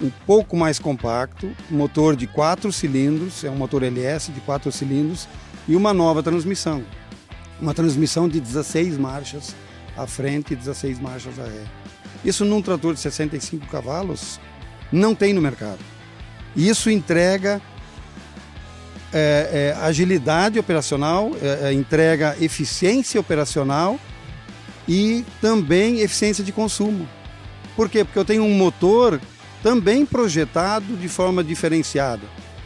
um 0.00 0.08
pouco 0.24 0.56
mais 0.56 0.78
compacto, 0.78 1.50
motor 1.68 2.14
de 2.14 2.28
quatro 2.28 2.72
cilindros, 2.72 3.42
é 3.42 3.50
um 3.50 3.56
motor 3.56 3.82
LS 3.82 4.30
de 4.30 4.40
quatro 4.42 4.70
cilindros 4.70 5.26
e 5.66 5.74
uma 5.74 5.92
nova 5.92 6.22
transmissão. 6.22 6.84
Uma 7.60 7.74
transmissão 7.74 8.28
de 8.28 8.38
16 8.38 8.96
marchas 8.96 9.52
à 9.96 10.06
frente 10.06 10.52
e 10.52 10.56
16 10.56 11.00
marchas 11.00 11.40
à 11.40 11.44
ré. 11.44 11.64
Isso 12.24 12.44
num 12.44 12.62
trator 12.62 12.94
de 12.94 13.00
65 13.00 13.66
cavalos 13.66 14.38
não 14.92 15.16
tem 15.16 15.32
no 15.32 15.42
mercado. 15.42 15.80
Isso 16.54 16.88
entrega 16.90 17.60
é, 19.12 19.74
é, 19.78 19.84
agilidade 19.84 20.58
operacional, 20.58 21.32
é, 21.40 21.68
é, 21.68 21.72
entrega 21.72 22.36
eficiência 22.40 23.20
operacional 23.20 23.98
e 24.88 25.24
também 25.40 26.00
eficiência 26.00 26.42
de 26.42 26.52
consumo. 26.52 27.08
Por 27.74 27.88
quê? 27.88 28.04
Porque 28.04 28.18
eu 28.18 28.24
tenho 28.24 28.44
um 28.44 28.54
motor 28.54 29.20
também 29.62 30.06
projetado 30.06 30.96
de 30.96 31.08
forma 31.08 31.42
diferenciada. 31.42 32.22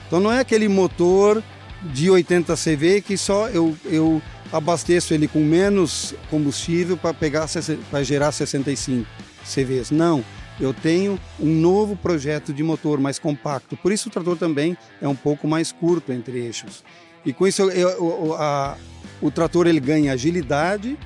Então 0.06 0.20
não 0.20 0.30
é 0.30 0.40
aquele 0.40 0.68
motor 0.68 1.42
de 1.82 2.10
80 2.10 2.54
CV 2.56 3.00
que 3.00 3.16
só 3.16 3.48
eu, 3.48 3.76
eu 3.84 4.20
abasteço 4.52 5.14
ele 5.14 5.26
com 5.26 5.40
menos 5.40 6.14
combustível 6.28 6.96
para 6.96 7.14
pegar 7.14 7.46
para 7.90 8.02
gerar 8.02 8.32
65 8.32 9.06
CVs. 9.44 9.90
Não 9.90 10.24
eu 10.60 10.74
tenho 10.74 11.18
um 11.38 11.54
novo 11.54 11.96
projeto 11.96 12.52
de 12.52 12.62
motor 12.62 13.00
mais 13.00 13.18
compacto. 13.18 13.76
Por 13.76 13.90
isso 13.92 14.08
o 14.08 14.12
trator 14.12 14.36
também 14.36 14.76
é 15.00 15.08
um 15.08 15.14
pouco 15.16 15.48
mais 15.48 15.72
curto 15.72 16.12
entre 16.12 16.38
eixos. 16.38 16.84
E 17.24 17.32
com 17.32 17.46
isso 17.46 17.62
eu, 17.62 17.70
eu, 17.70 18.34
a, 18.34 18.76
o 19.20 19.30
trator 19.30 19.66
ele 19.66 19.80
ganha 19.80 20.12
agilidade, 20.12 20.98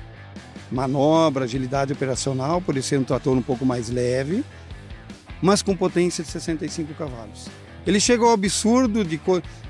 manobra, 0.71 1.45
agilidade 1.45 1.93
operacional, 1.93 2.61
por 2.61 2.81
ser 2.81 2.99
um 2.99 3.03
trator 3.03 3.37
um 3.37 3.41
pouco 3.41 3.65
mais 3.65 3.89
leve, 3.89 4.43
mas 5.41 5.61
com 5.61 5.75
potência 5.75 6.23
de 6.23 6.29
65 6.29 6.93
cavalos. 6.93 7.47
Ele 7.85 7.99
chega 7.99 8.25
ao 8.25 8.31
absurdo 8.31 9.05
de, 9.05 9.21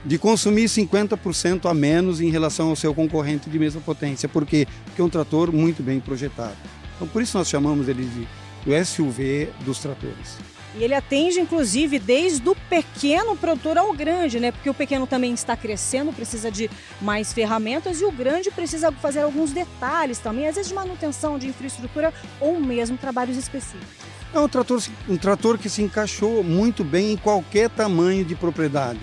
de 0.05 0.17
consumir 0.17 0.65
50% 0.65 1.69
a 1.69 1.73
menos 1.73 2.21
em 2.21 2.29
relação 2.29 2.69
ao 2.69 2.75
seu 2.75 2.93
concorrente 2.93 3.49
de 3.49 3.59
mesma 3.59 3.81
potência. 3.81 4.29
Por 4.29 4.45
quê? 4.45 4.65
Porque 4.85 5.01
é 5.01 5.03
um 5.03 5.09
trator 5.09 5.51
muito 5.51 5.83
bem 5.83 5.99
projetado. 5.99 6.55
Então, 6.95 7.07
por 7.09 7.21
isso 7.21 7.37
nós 7.37 7.49
chamamos 7.49 7.89
ele 7.89 8.05
de 8.05 8.25
o 8.65 8.85
SUV 8.85 9.49
dos 9.61 9.79
tratores. 9.79 10.37
E 10.77 10.83
ele 10.83 10.93
atende, 10.93 11.39
inclusive, 11.39 11.97
desde 11.97 12.47
o 12.49 12.55
pequeno 12.69 13.37
produtor 13.37 13.77
ao 13.77 13.93
grande, 13.93 14.41
né? 14.41 14.51
Porque 14.51 14.69
o 14.69 14.73
pequeno 14.73 15.07
também 15.07 15.33
está 15.33 15.55
crescendo, 15.55 16.11
precisa 16.11 16.51
de 16.51 16.69
mais 17.01 17.31
ferramentas 17.31 18.01
e 18.01 18.05
o 18.05 18.11
grande 18.11 18.51
precisa 18.51 18.91
fazer 18.91 19.21
alguns 19.21 19.51
detalhes 19.51 20.19
também, 20.19 20.47
às 20.47 20.55
vezes 20.55 20.69
de 20.69 20.75
manutenção 20.75 21.39
de 21.39 21.47
infraestrutura 21.47 22.13
ou 22.41 22.59
mesmo 22.59 22.97
trabalhos 22.97 23.37
específicos. 23.37 23.87
É 24.33 24.39
um 24.39 24.49
trator, 24.49 24.83
um 25.07 25.15
trator 25.15 25.57
que 25.57 25.69
se 25.69 25.81
encaixou 25.81 26.43
muito 26.43 26.83
bem 26.83 27.13
em 27.13 27.17
qualquer 27.17 27.69
tamanho 27.69 28.25
de 28.25 28.35
propriedade. 28.35 28.99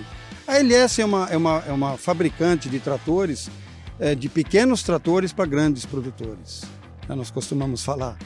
A 0.47 0.59
LS 0.59 1.01
é 1.01 1.07
uma, 1.07 1.27
é 1.31 1.37
uma, 1.39 1.65
é 1.67 1.73
uma 1.73 1.97
fabricante 1.97 2.69
de 2.69 2.79
tratores, 2.81 3.49
é, 3.99 4.15
de 4.15 4.29
pequenos 4.29 4.83
tratores 4.83 5.33
para 5.33 5.47
grandes 5.47 5.87
produtores, 5.87 6.63
né, 7.09 7.15
nós 7.15 7.31
costumamos 7.31 7.83
falar. 7.83 8.19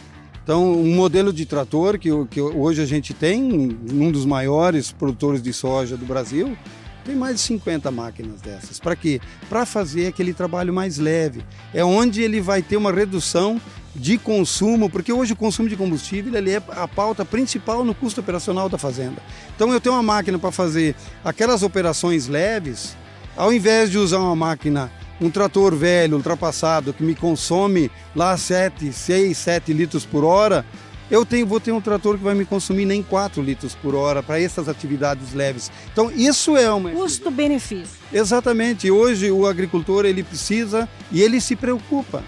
Então, 0.47 0.81
um 0.81 0.95
modelo 0.95 1.33
de 1.33 1.45
trator 1.45 1.99
que, 1.99 2.09
que 2.27 2.41
hoje 2.41 2.81
a 2.81 2.87
gente 2.87 3.13
tem, 3.13 3.77
um 3.93 4.13
dos 4.13 4.25
maiores 4.25 4.93
produtores 4.93 5.43
de 5.43 5.53
soja 5.53 5.97
do 5.97 6.07
Brasil, 6.07 6.57
tem 7.05 7.17
mais 7.17 7.35
de 7.35 7.41
50 7.41 7.91
máquinas 7.91 8.41
dessas. 8.43 8.79
Para 8.79 8.95
quê? 8.95 9.21
Para 9.49 9.67
fazer 9.67 10.07
aquele 10.07 10.33
trabalho 10.33 10.73
mais 10.73 10.99
leve. 10.99 11.45
É 11.75 11.85
onde 11.85 12.23
ele 12.23 12.41
vai 12.41 12.63
ter 12.63 12.77
uma 12.77 12.93
redução 12.93 13.61
de 13.93 14.17
consumo, 14.19 14.89
porque 14.89 15.13
hoje 15.13 15.33
o 15.33 15.37
consumo 15.37 15.69
de 15.69 15.75
combustível 15.75 16.33
ele 16.33 16.53
é 16.53 16.63
a 16.77 16.87
pauta 16.87 17.25
principal 17.25 17.85
no 17.85 17.93
custo 17.93 18.21
operacional 18.21 18.69
da 18.69 18.79
fazenda. 18.79 19.21
Então 19.57 19.73
eu 19.73 19.81
tenho 19.81 19.97
uma 19.97 20.03
máquina 20.03 20.39
para 20.39 20.53
fazer 20.53 20.95
aquelas 21.25 21.65
operações 21.65 22.29
leves, 22.29 22.97
ao 23.37 23.53
invés 23.53 23.91
de 23.91 23.99
usar 23.99 24.21
uma 24.21 24.37
máquina 24.37 24.93
um 25.21 25.31
trator 25.31 25.75
velho, 25.75 26.17
ultrapassado, 26.17 26.93
que 26.93 27.03
me 27.03 27.15
consome 27.15 27.91
lá 28.15 28.37
7, 28.37 28.93
6, 28.93 29.37
7 29.37 29.73
litros 29.73 30.05
por 30.05 30.25
hora, 30.25 30.65
eu 31.11 31.25
tenho, 31.25 31.47
vou 31.47 31.61
ter 31.61 31.71
um 31.71 31.81
trator 31.81 32.19
que 32.19 32.25
vai 32.25 32.35
me 32.35 32.45
consumir 32.45 32.85
nem 32.85 33.03
4 33.03 33.41
litros 33.41 33.75
por 33.75 33.95
hora 33.95 34.23
para 34.23 34.41
essas 34.41 34.69
atividades 34.69 35.33
leves. 35.33 35.71
Então, 35.93 36.11
isso 36.11 36.57
é 36.57 36.71
uma. 36.71 36.91
Custo-benefício. 36.91 37.97
Exatamente. 38.13 38.91
Hoje, 38.91 39.31
o 39.31 39.47
agricultor 39.47 40.05
ele 40.05 40.25
precisa 40.25 40.89
e 41.13 41.23
ele 41.23 41.41
se 41.41 41.55
preocupa 41.55 42.25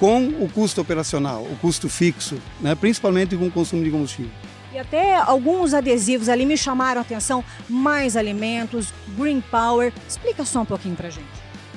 com 0.00 0.26
o 0.40 0.48
custo 0.52 0.80
operacional, 0.80 1.42
o 1.42 1.56
custo 1.60 1.88
fixo, 1.88 2.36
né? 2.60 2.74
principalmente 2.74 3.36
com 3.36 3.46
o 3.46 3.50
consumo 3.50 3.82
de 3.84 3.90
combustível. 3.90 4.30
E 4.72 4.78
até 4.78 5.16
alguns 5.16 5.72
adesivos 5.72 6.28
ali 6.28 6.44
me 6.44 6.56
chamaram 6.56 7.00
a 7.00 7.02
atenção: 7.02 7.44
mais 7.68 8.16
alimentos, 8.16 8.92
green 9.16 9.40
power. 9.40 9.92
Explica 10.08 10.44
só 10.44 10.62
um 10.62 10.64
pouquinho 10.64 10.96
para 10.96 11.08
gente. 11.08 11.26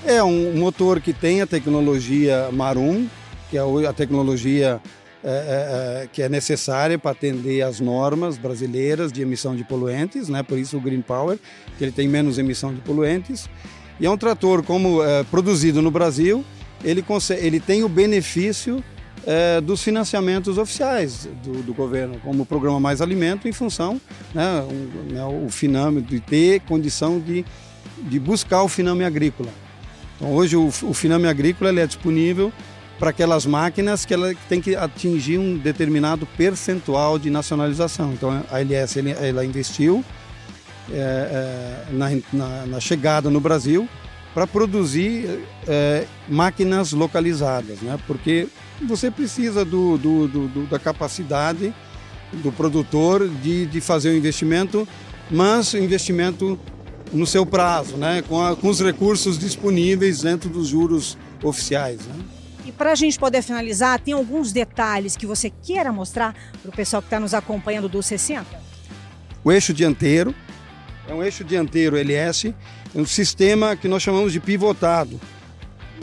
É 0.06 0.24
um 0.24 0.58
motor 0.58 1.00
que 1.00 1.14
tem 1.14 1.42
a 1.42 1.48
tecnologia 1.48 2.50
Marum, 2.52 3.08
que 3.50 3.58
é 3.58 3.62
a 3.88 3.94
tecnologia 3.94 4.82
é, 5.24 5.30
é, 5.30 6.04
é, 6.04 6.08
que 6.12 6.24
é 6.24 6.28
necessária 6.28 6.98
para 6.98 7.12
atender 7.12 7.62
às 7.62 7.80
normas 7.80 8.40
brasileiras 8.40 9.12
de 9.12 9.22
emissão 9.22 9.56
de 9.56 9.64
poluentes, 9.64 10.28
né? 10.28 10.42
por 10.42 10.58
isso 10.58 10.78
o 10.78 10.82
Green 10.82 11.02
Power, 11.02 11.38
que 11.78 11.84
ele 11.84 11.92
tem 11.92 12.08
menos 12.08 12.40
emissão 12.40 12.74
de 12.74 12.82
poluentes. 12.82 13.48
E 14.00 14.06
é 14.08 14.10
um 14.10 14.18
trator 14.18 14.64
como 14.64 15.04
é, 15.04 15.24
produzido 15.26 15.80
no 15.80 15.92
Brasil, 15.92 16.44
ele, 16.84 17.04
consegue, 17.04 17.46
ele 17.46 17.60
tem 17.60 17.84
o 17.84 17.90
benefício 17.90 18.84
é, 19.24 19.62
dos 19.62 19.84
financiamentos 19.84 20.58
oficiais 20.58 21.30
do, 21.44 21.62
do, 21.62 21.74
governo, 21.76 22.20
como 22.24 22.42
o 22.42 22.46
programa 22.46 22.80
Mais 22.80 23.00
Alimento, 23.00 23.48
em 23.48 23.52
função 23.52 24.02
né, 24.34 24.64
um, 24.64 25.14
né, 25.14 25.24
o 25.24 25.50
Finame 25.50 26.02
de 26.02 26.20
ter 26.20 26.62
condição 26.62 27.20
de, 27.20 27.46
de 28.00 28.20
buscar 28.20 28.64
o 28.64 28.68
Finame 28.68 29.04
agrícola. 29.04 29.50
Então, 30.22 30.36
hoje 30.36 30.56
o, 30.56 30.68
o 30.68 30.94
Finame 30.94 31.28
Agrícola 31.28 31.72
é 31.82 31.88
disponível 31.88 32.54
para 33.00 33.10
aquelas 33.10 33.48
máquinas 33.48 34.06
que 34.06 34.14
ela 34.14 34.32
tem 34.48 34.62
que 34.62 34.76
atingir 34.76 35.40
um 35.40 35.58
determinado 35.58 36.28
percentual 36.38 37.18
de 37.18 37.32
nacionalização. 37.32 38.14
Então 38.14 38.44
a 38.52 38.60
LS 38.62 39.00
ela 39.20 39.44
investiu 39.44 40.06
é, 40.92 40.94
é, 40.94 41.86
na, 41.92 42.10
na, 42.32 42.66
na, 42.68 42.80
chegada 42.80 43.32
no 43.32 43.40
Brasil 43.40 43.90
para 44.36 44.46
produzir 44.46 45.44
é, 45.68 46.06
máquinas 46.30 46.92
localizadas, 46.92 47.82
né? 47.82 47.98
porque 48.06 48.48
você 48.88 49.10
precisa 49.10 49.66
do, 49.66 49.98
do, 49.98 50.28
do, 50.28 50.68
da 50.68 50.78
capacidade 50.78 51.74
do 52.32 52.52
produtor 52.52 53.28
de, 53.28 53.66
de 53.66 53.82
fazer 53.82 54.12
o 54.12 54.16
investimento, 54.16 54.88
mas 55.32 55.74
o 55.74 55.78
investimento 55.80 56.60
no 57.14 57.28
seu 57.28 57.46
prazo, 57.46 57.98
né? 57.98 58.24
com, 58.28 58.42
a, 58.42 58.56
com 58.56 58.68
os 58.68 58.82
recursos 58.82 59.38
disponíveis 59.38 60.22
dentro 60.22 60.50
dos 60.50 60.68
juros 60.68 61.18
oficiais. 61.44 62.00
Né? 62.06 62.16
E 62.66 62.72
para 62.72 62.92
a 62.92 62.96
gente 62.96 63.20
poder 63.20 63.42
finalizar, 63.42 64.00
tem 64.00 64.14
alguns 64.14 64.52
detalhes 64.52 65.18
que 65.18 65.26
você 65.26 65.50
queira 65.50 65.92
mostrar 65.92 66.34
para 66.62 66.70
o 66.70 66.72
pessoal 66.72 67.02
que 67.02 67.08
está 67.08 67.20
nos 67.20 67.34
acompanhando 67.34 67.90
do 67.90 68.02
60? 68.02 68.46
O 69.44 69.52
eixo 69.52 69.74
dianteiro 69.74 70.34
é 71.08 71.14
um 71.14 71.24
eixo 71.24 71.44
dianteiro 71.44 71.98
LS, 71.98 72.54
é 72.96 73.00
um 73.00 73.06
sistema 73.06 73.76
que 73.76 73.88
nós 73.88 74.02
chamamos 74.02 74.32
de 74.32 74.40
pivotado. 74.40 75.20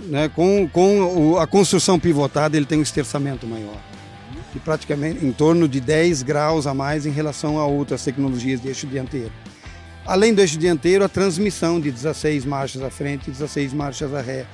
Né? 0.07 0.29
Com, 0.29 0.69
com 0.69 1.39
a 1.39 1.47
construção 1.47 1.99
pivotada, 1.99 2.57
ele 2.57 2.67
tem 2.67 2.79
um 2.79 2.83
esterçamento 2.83 3.47
maior. 3.47 3.77
E 4.55 4.59
praticamente 4.59 5.25
em 5.25 5.33
torno 5.33 5.69
de 5.69 5.81
10 5.81 6.23
graus 6.23 6.67
a 6.67 6.75
mais 6.75 7.07
em 7.07 7.11
relação 7.11 7.59
a 7.59 7.67
outras 7.67 8.03
tecnologias 8.03 8.61
de 8.61 8.69
eixo 8.69 8.87
dianteiro. 8.87 9.33
Além 10.09 10.33
do 10.33 10.41
eixo 10.41 10.57
dianteiro, 10.57 11.05
a 11.05 11.09
transmissão 11.09 11.79
de 11.79 11.91
16 11.91 12.47
marchas 12.47 12.83
à 12.83 12.89
frente 12.89 13.29
e 13.29 13.31
16 13.31 13.75
marchas 13.75 14.15
à 14.15 14.23
ré. 14.23 14.47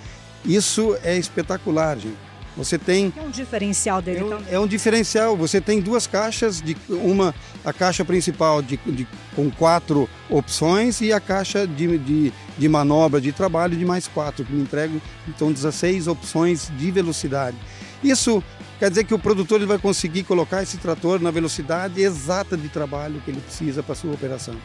Isso 0.44 0.98
é 1.04 1.16
espetacular, 1.16 1.96
gente. 1.96 2.16
Você 2.56 2.76
tem. 2.76 3.12
É 3.16 3.20
um 3.20 3.30
diferencial 3.30 4.02
dele 4.02 4.18
é 4.18 4.24
um, 4.24 4.42
É 4.50 4.58
um 4.58 4.66
diferencial. 4.66 5.36
Você 5.36 5.60
tem 5.60 5.80
duas 5.80 6.08
caixas, 6.08 6.60
de 6.60 6.76
uma 6.88 7.32
a 7.64 7.72
caixa 7.72 8.04
principal 8.04 8.60
de, 8.62 8.76
de 8.78 9.06
com 9.36 9.48
quatro 9.48 10.10
opções 10.28 11.00
e 11.00 11.12
a 11.12 11.20
caixa 11.20 11.68
de, 11.68 11.98
de, 11.98 12.32
de, 12.58 12.68
manobra 12.68 13.20
de 13.20 13.30
trabalho 13.30 13.76
de 13.76 13.84
mais 13.84 14.08
quatro, 14.08 14.44
que 14.44 14.52
me 14.52 14.62
entregam 14.62 15.00
então 15.28 15.52
16 15.52 16.08
opções 16.08 16.68
de 16.76 16.90
velocidade. 16.90 17.56
Isso 18.02 18.42
quer 18.80 18.90
dizer 18.90 19.04
que 19.04 19.14
o 19.14 19.20
produtor 19.20 19.58
ele 19.58 19.66
vai 19.66 19.78
conseguir 19.78 20.24
colocar 20.24 20.64
esse 20.64 20.78
trator 20.78 21.20
na 21.20 21.30
velocidade 21.30 22.02
exata 22.02 22.56
de 22.56 22.68
trabalho 22.68 23.22
que 23.24 23.30
ele 23.30 23.40
precisa 23.40 23.84
para 23.84 23.92
a 23.92 23.96
sua 23.96 24.12
operação. 24.12 24.56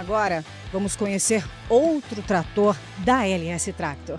Agora, 0.00 0.42
vamos 0.72 0.96
conhecer 0.96 1.44
outro 1.68 2.22
trator 2.22 2.74
da 3.04 3.26
LS 3.26 3.70
Tractor. 3.74 4.18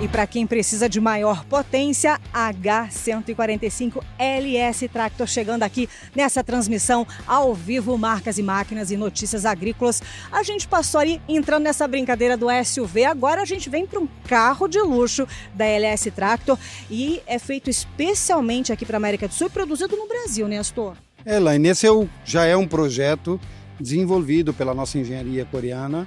E 0.00 0.08
para 0.08 0.26
quem 0.26 0.46
precisa 0.46 0.88
de 0.88 0.98
maior 0.98 1.44
potência, 1.44 2.18
H145 2.32 4.02
LS 4.18 4.88
Tractor 4.88 5.26
chegando 5.26 5.62
aqui 5.62 5.90
nessa 6.14 6.42
transmissão 6.42 7.06
ao 7.26 7.54
vivo, 7.54 7.98
marcas 7.98 8.38
e 8.38 8.42
máquinas 8.42 8.90
e 8.90 8.96
notícias 8.96 9.44
agrícolas. 9.44 10.02
A 10.32 10.42
gente 10.42 10.66
passou 10.66 11.02
ali 11.02 11.20
entrando 11.28 11.64
nessa 11.64 11.86
brincadeira 11.86 12.34
do 12.34 12.46
SUV, 12.64 13.04
agora 13.04 13.42
a 13.42 13.46
gente 13.46 13.68
vem 13.68 13.86
para 13.86 14.00
um 14.00 14.08
carro 14.26 14.66
de 14.66 14.80
luxo 14.80 15.28
da 15.52 15.66
LS 15.66 16.10
Tractor 16.12 16.58
e 16.90 17.20
é 17.26 17.38
feito 17.38 17.68
especialmente 17.68 18.72
aqui 18.72 18.86
para 18.86 18.96
América 18.96 19.28
do 19.28 19.34
Sul 19.34 19.48
e 19.48 19.50
produzido 19.50 19.96
no 19.98 20.08
Brasil, 20.08 20.48
né, 20.48 20.58
Astor? 20.58 20.96
É, 21.26 21.40
Laine, 21.40 21.70
esse 21.70 21.84
é 21.84 21.90
o, 21.90 22.08
já 22.24 22.44
é 22.44 22.56
um 22.56 22.68
projeto 22.68 23.40
desenvolvido 23.80 24.54
pela 24.54 24.72
nossa 24.72 24.96
engenharia 24.96 25.44
coreana 25.44 26.06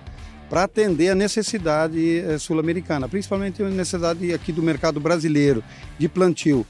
para 0.50 0.64
atender 0.64 1.10
a 1.10 1.16
necessidade 1.16 2.20
eh, 2.20 2.38
sul-americana, 2.38 3.10
principalmente 3.10 3.62
a 3.62 3.70
necessidade 3.70 4.34
aqui 4.34 4.54
do 4.54 4.64
mercado 4.64 4.98
brasileiro 4.98 5.62
de 6.00 6.08
plantio. 6.08 6.66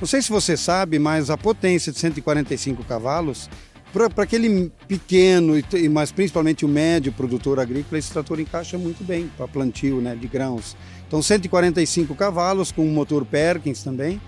Não 0.00 0.08
sei 0.08 0.20
se 0.20 0.28
você 0.28 0.56
sabe, 0.56 0.98
mas 0.98 1.30
a 1.30 1.38
potência 1.38 1.92
de 1.92 1.98
145 2.00 2.82
cavalos, 2.82 3.48
para 3.92 4.24
aquele 4.24 4.72
pequeno, 4.88 5.56
e 5.56 5.88
mas 5.88 6.10
principalmente 6.10 6.64
o 6.64 6.68
médio 6.68 7.12
produtor 7.12 7.60
agrícola, 7.60 7.96
esse 7.96 8.10
trator 8.10 8.40
encaixa 8.40 8.76
muito 8.76 9.04
bem 9.04 9.30
para 9.36 9.46
plantio 9.46 10.00
né, 10.00 10.16
de 10.16 10.26
grãos. 10.26 10.76
Então, 11.06 11.22
145 11.22 12.12
cavalos, 12.16 12.72
com 12.72 12.84
um 12.84 12.92
motor 12.92 13.24
Perkins 13.24 13.84
também, 13.84 14.20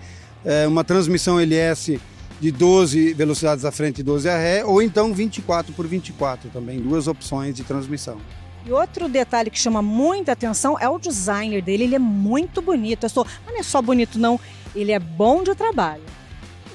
é, 0.45 0.65
uma 0.65 0.85
transmissão 0.85 1.37
LS 1.37 1.99
de 2.39 2.51
12 2.51 3.13
velocidades 3.13 3.65
à 3.65 3.71
frente 3.71 3.99
e 3.99 4.03
12 4.03 4.29
à 4.29 4.37
ré, 4.37 4.63
ou 4.63 4.81
então 4.81 5.13
24 5.13 5.73
por 5.73 5.87
24 5.87 6.49
também, 6.49 6.79
duas 6.79 7.07
opções 7.07 7.55
de 7.55 7.63
transmissão. 7.63 8.17
E 8.65 8.71
outro 8.71 9.07
detalhe 9.07 9.49
que 9.49 9.59
chama 9.59 9.81
muita 9.81 10.33
atenção 10.33 10.77
é 10.79 10.89
o 10.89 10.99
designer 10.99 11.61
dele, 11.61 11.85
ele 11.85 11.95
é 11.95 11.99
muito 11.99 12.61
bonito. 12.61 13.05
Eu 13.05 13.09
sou, 13.09 13.25
mas 13.45 13.53
não 13.53 13.59
é 13.61 13.63
só 13.63 13.81
bonito 13.81 14.19
não, 14.19 14.39
ele 14.75 14.91
é 14.91 14.99
bom 14.99 15.41
de 15.41 15.55
trabalho. 15.55 16.03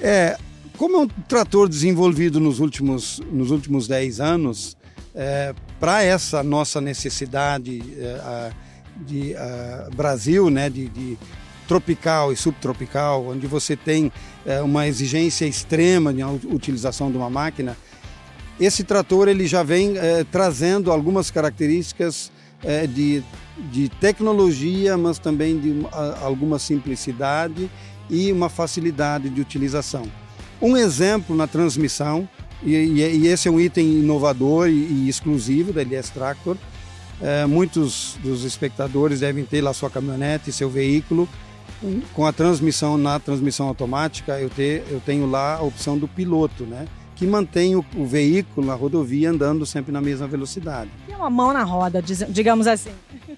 É, 0.01 0.37
como 0.77 0.97
é 0.97 0.99
um 1.01 1.07
trator 1.07 1.69
desenvolvido 1.69 2.39
nos 2.39 2.59
últimos, 2.59 3.21
nos 3.31 3.51
últimos 3.51 3.87
10 3.87 4.19
anos, 4.19 4.75
é, 5.13 5.53
para 5.79 6.03
essa 6.03 6.41
nossa 6.41 6.81
necessidade 6.81 7.81
é, 7.97 8.51
de 9.05 9.35
Brasil, 9.95 10.49
né, 10.49 10.69
de, 10.69 10.87
de 10.89 11.17
tropical 11.67 12.31
e 12.31 12.35
subtropical, 12.35 13.27
onde 13.27 13.47
você 13.47 13.75
tem 13.75 14.11
é, 14.45 14.61
uma 14.61 14.87
exigência 14.87 15.45
extrema 15.45 16.13
de 16.13 16.23
utilização 16.47 17.11
de 17.11 17.17
uma 17.17 17.29
máquina, 17.29 17.77
esse 18.59 18.83
trator 18.83 19.27
ele 19.27 19.47
já 19.47 19.63
vem 19.63 19.97
é, 19.97 20.23
trazendo 20.23 20.91
algumas 20.91 21.31
características 21.31 22.31
é, 22.63 22.85
de, 22.87 23.23
de 23.71 23.89
tecnologia, 23.89 24.97
mas 24.97 25.17
também 25.17 25.59
de 25.59 25.85
alguma 26.21 26.59
simplicidade 26.59 27.69
e 28.09 28.31
uma 28.31 28.49
facilidade 28.49 29.29
de 29.29 29.41
utilização. 29.41 30.03
Um 30.61 30.77
exemplo 30.77 31.35
na 31.35 31.47
transmissão, 31.47 32.27
e, 32.61 32.75
e 32.75 33.27
esse 33.27 33.47
é 33.47 33.51
um 33.51 33.59
item 33.59 33.99
inovador 33.99 34.69
e, 34.69 34.71
e 34.71 35.09
exclusivo 35.09 35.73
da 35.73 35.81
LS 35.81 36.11
Tractor, 36.11 36.55
é, 37.21 37.45
muitos 37.45 38.17
dos 38.21 38.43
espectadores 38.43 39.19
devem 39.19 39.45
ter 39.45 39.61
lá 39.61 39.73
sua 39.73 39.89
caminhonete, 39.89 40.51
seu 40.51 40.69
veículo, 40.69 41.27
com 42.13 42.25
a 42.25 42.31
transmissão 42.31 42.97
na 42.97 43.19
transmissão 43.19 43.67
automática, 43.67 44.39
eu, 44.39 44.49
ter, 44.49 44.83
eu 44.89 45.01
tenho 45.05 45.29
lá 45.29 45.55
a 45.55 45.61
opção 45.61 45.97
do 45.97 46.07
piloto, 46.07 46.63
né? 46.63 46.87
que 47.15 47.27
mantém 47.27 47.75
o, 47.75 47.85
o, 47.95 48.05
veículo 48.05 48.65
na 48.65 48.73
rodovia 48.73 49.29
andando 49.29 49.65
sempre 49.65 49.91
na 49.91 50.01
mesma 50.01 50.27
velocidade. 50.27 50.89
E 51.07 51.13
uma 51.13 51.29
mão 51.29 51.53
na 51.53 51.63
roda, 51.63 52.01
digamos 52.01 52.67
assim. 52.67 52.89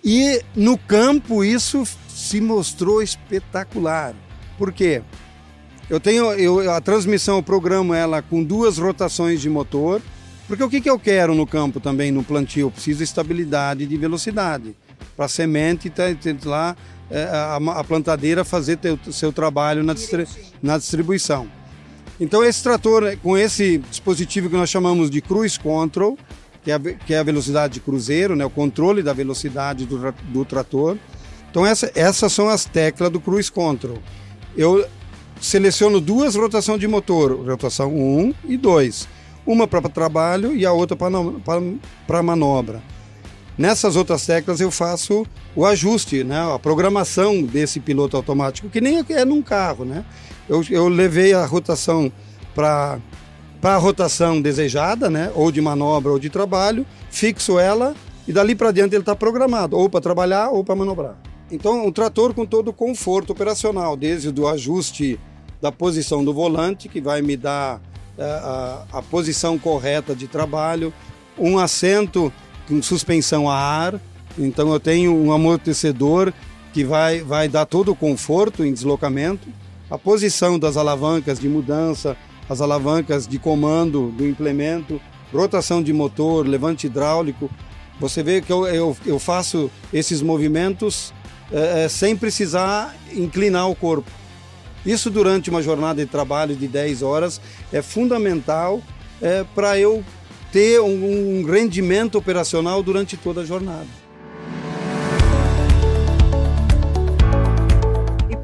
E 0.03 0.41
no 0.55 0.77
campo 0.77 1.43
isso 1.43 1.83
se 2.07 2.39
mostrou 2.39 3.01
espetacular. 3.01 4.15
Por 4.57 4.71
quê? 4.71 5.01
Eu 5.89 5.99
tenho 5.99 6.31
eu, 6.33 6.71
a 6.71 6.81
transmissão, 6.81 7.35
eu 7.37 7.43
programo 7.43 7.93
ela 7.93 8.21
com 8.21 8.43
duas 8.43 8.77
rotações 8.77 9.41
de 9.41 9.49
motor, 9.49 10.01
porque 10.47 10.63
o 10.63 10.69
que, 10.69 10.81
que 10.81 10.89
eu 10.89 10.97
quero 10.97 11.35
no 11.35 11.45
campo 11.45 11.79
também, 11.79 12.11
no 12.11 12.23
plantio? 12.23 12.67
Eu 12.67 12.71
preciso 12.71 12.99
de 12.99 13.03
estabilidade 13.03 13.85
de 13.85 13.97
velocidade. 13.97 14.75
Para 15.15 15.25
a 15.25 15.29
semente, 15.29 15.89
tá, 15.89 16.03
tá 16.13 16.49
lá 16.49 16.75
é, 17.09 17.23
a, 17.23 17.55
a, 17.57 17.83
plantadeira 17.83 18.43
fazer 18.43 18.79
o 19.07 19.13
seu 19.13 19.31
trabalho 19.31 19.83
na, 19.83 19.93
distri, 19.93 20.27
na 20.61 20.77
distribuição. 20.77 21.47
Então 22.19 22.43
esse 22.43 22.63
trator, 22.63 23.17
com 23.21 23.37
esse 23.37 23.77
dispositivo 23.77 24.49
que 24.49 24.55
nós 24.55 24.69
chamamos 24.69 25.09
de 25.09 25.21
Cruise 25.21 25.59
Control, 25.59 26.17
que 26.63 26.71
é 26.71 26.75
a, 26.75 26.79
que 26.79 27.13
é 27.13 27.19
a 27.19 27.23
velocidade 27.23 27.75
de 27.75 27.79
cruzeiro, 27.79 28.35
né, 28.35 28.45
o 28.45 28.49
controle 28.49 29.03
da 29.03 29.13
velocidade 29.13 29.85
do, 29.85 30.13
do 30.29 30.45
trator. 30.45 30.97
Então 31.51 31.65
essa, 31.65 31.91
essas 31.93 32.33
são 32.33 32.49
as 32.49 32.65
teclas 32.65 33.11
do 33.11 33.19
Cruise 33.19 33.51
Control. 33.51 33.99
Eu 34.57 34.87
seleciono 35.39 36.01
duas 36.01 36.35
rotações 36.35 36.79
de 36.79 36.87
motor, 36.87 37.45
rotação 37.47 37.93
1 37.93 38.33
e 38.45 38.57
2. 38.57 39.07
Uma 39.45 39.67
para 39.67 39.87
trabalho 39.89 40.55
e 40.55 40.65
a 40.65 40.71
outra 40.71 40.97
para 40.97 42.23
manobra. 42.23 42.81
Nessas 43.57 43.95
outras 43.95 44.25
teclas 44.25 44.59
eu 44.59 44.69
faço 44.69 45.25
o 45.55 45.65
ajuste, 45.65 46.23
né, 46.23 46.53
a 46.53 46.59
programação 46.59 47.41
desse 47.41 47.79
piloto 47.79 48.17
automático, 48.17 48.69
que 48.69 48.81
nem 48.81 49.03
é 49.09 49.23
num 49.23 49.41
carro, 49.41 49.85
né? 49.85 50.03
Eu, 50.47 50.63
eu 50.69 50.89
levei 50.89 51.33
a 51.33 51.45
rotação 51.45 52.11
para 52.53 52.99
a 53.63 53.77
rotação 53.77 54.41
desejada, 54.41 55.09
né, 55.09 55.31
ou 55.33 55.51
de 55.51 55.61
manobra 55.61 56.11
ou 56.11 56.19
de 56.19 56.29
trabalho, 56.29 56.85
fixo 57.09 57.57
ela 57.57 57.95
e 58.27 58.33
dali 58.33 58.55
para 58.55 58.71
diante 58.71 58.93
ele 58.93 59.01
está 59.01 59.15
programado, 59.15 59.77
ou 59.77 59.89
para 59.89 60.01
trabalhar 60.01 60.49
ou 60.49 60.63
para 60.63 60.75
manobrar. 60.75 61.15
Então, 61.49 61.85
um 61.85 61.91
trator 61.91 62.33
com 62.33 62.45
todo 62.45 62.69
o 62.69 62.73
conforto 62.73 63.31
operacional, 63.31 63.95
desde 63.95 64.29
o 64.39 64.47
ajuste 64.47 65.19
da 65.61 65.71
posição 65.71 66.25
do 66.25 66.33
volante, 66.33 66.89
que 66.89 66.99
vai 66.99 67.21
me 67.21 67.37
dar 67.37 67.79
é, 68.17 68.23
a, 68.23 68.83
a 68.93 69.01
posição 69.01 69.57
correta 69.57 70.15
de 70.15 70.27
trabalho, 70.27 70.91
um 71.37 71.59
assento 71.59 72.33
com 72.67 72.81
suspensão 72.81 73.49
a 73.49 73.55
ar, 73.55 73.99
então 74.37 74.71
eu 74.71 74.79
tenho 74.79 75.15
um 75.15 75.31
amortecedor 75.31 76.33
que 76.73 76.83
vai, 76.83 77.21
vai 77.21 77.47
dar 77.47 77.65
todo 77.65 77.91
o 77.91 77.95
conforto 77.95 78.63
em 78.63 78.73
deslocamento, 78.73 79.47
a 79.89 79.97
posição 79.97 80.59
das 80.59 80.77
alavancas 80.77 81.39
de 81.39 81.47
mudança, 81.47 82.17
as 82.49 82.61
alavancas 82.61 83.27
de 83.27 83.39
comando 83.39 84.11
do 84.11 84.27
implemento, 84.27 84.99
rotação 85.33 85.81
de 85.81 85.93
motor, 85.93 86.47
levante 86.47 86.87
hidráulico. 86.87 87.49
Você 87.99 88.21
vê 88.21 88.41
que 88.41 88.51
eu, 88.51 88.65
eu, 88.67 88.97
eu 89.05 89.19
faço 89.19 89.71
esses 89.93 90.21
movimentos 90.21 91.13
é, 91.51 91.87
sem 91.87 92.15
precisar 92.15 92.95
inclinar 93.13 93.69
o 93.69 93.75
corpo. 93.75 94.09
Isso 94.85 95.09
durante 95.09 95.49
uma 95.49 95.61
jornada 95.61 96.03
de 96.03 96.11
trabalho 96.11 96.55
de 96.55 96.67
10 96.67 97.01
horas 97.01 97.41
é 97.71 97.81
fundamental 97.81 98.81
é, 99.21 99.45
para 99.55 99.79
eu 99.79 100.03
ter 100.51 100.79
um, 100.79 101.39
um 101.39 101.43
rendimento 101.43 102.17
operacional 102.17 102.81
durante 102.81 103.17
toda 103.17 103.41
a 103.41 103.45
jornada. 103.45 104.05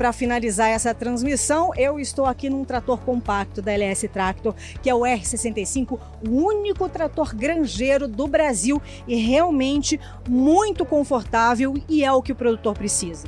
para 0.02 0.12
finalizar 0.12 0.70
essa 0.70 0.96
transmissão, 0.96 1.70
eu 1.78 2.00
estou 2.00 2.26
aqui 2.26 2.50
num 2.50 2.66
trator 2.66 2.98
compacto 3.02 3.62
da 3.62 3.72
LS 3.72 4.08
Tractor, 4.08 4.56
que 4.82 4.90
é 4.90 4.96
o 4.96 5.02
R65, 5.02 6.00
o 6.28 6.32
único 6.32 6.90
trator 6.90 7.36
granjeiro 7.36 8.08
do 8.08 8.26
Brasil 8.26 8.82
e 9.08 9.14
realmente 9.14 10.00
muito 10.28 10.84
confortável 10.86 11.76
e 11.88 12.04
é 12.04 12.12
o 12.12 12.20
que 12.20 12.32
o 12.32 12.36
produtor 12.36 12.74
precisa. 12.74 13.28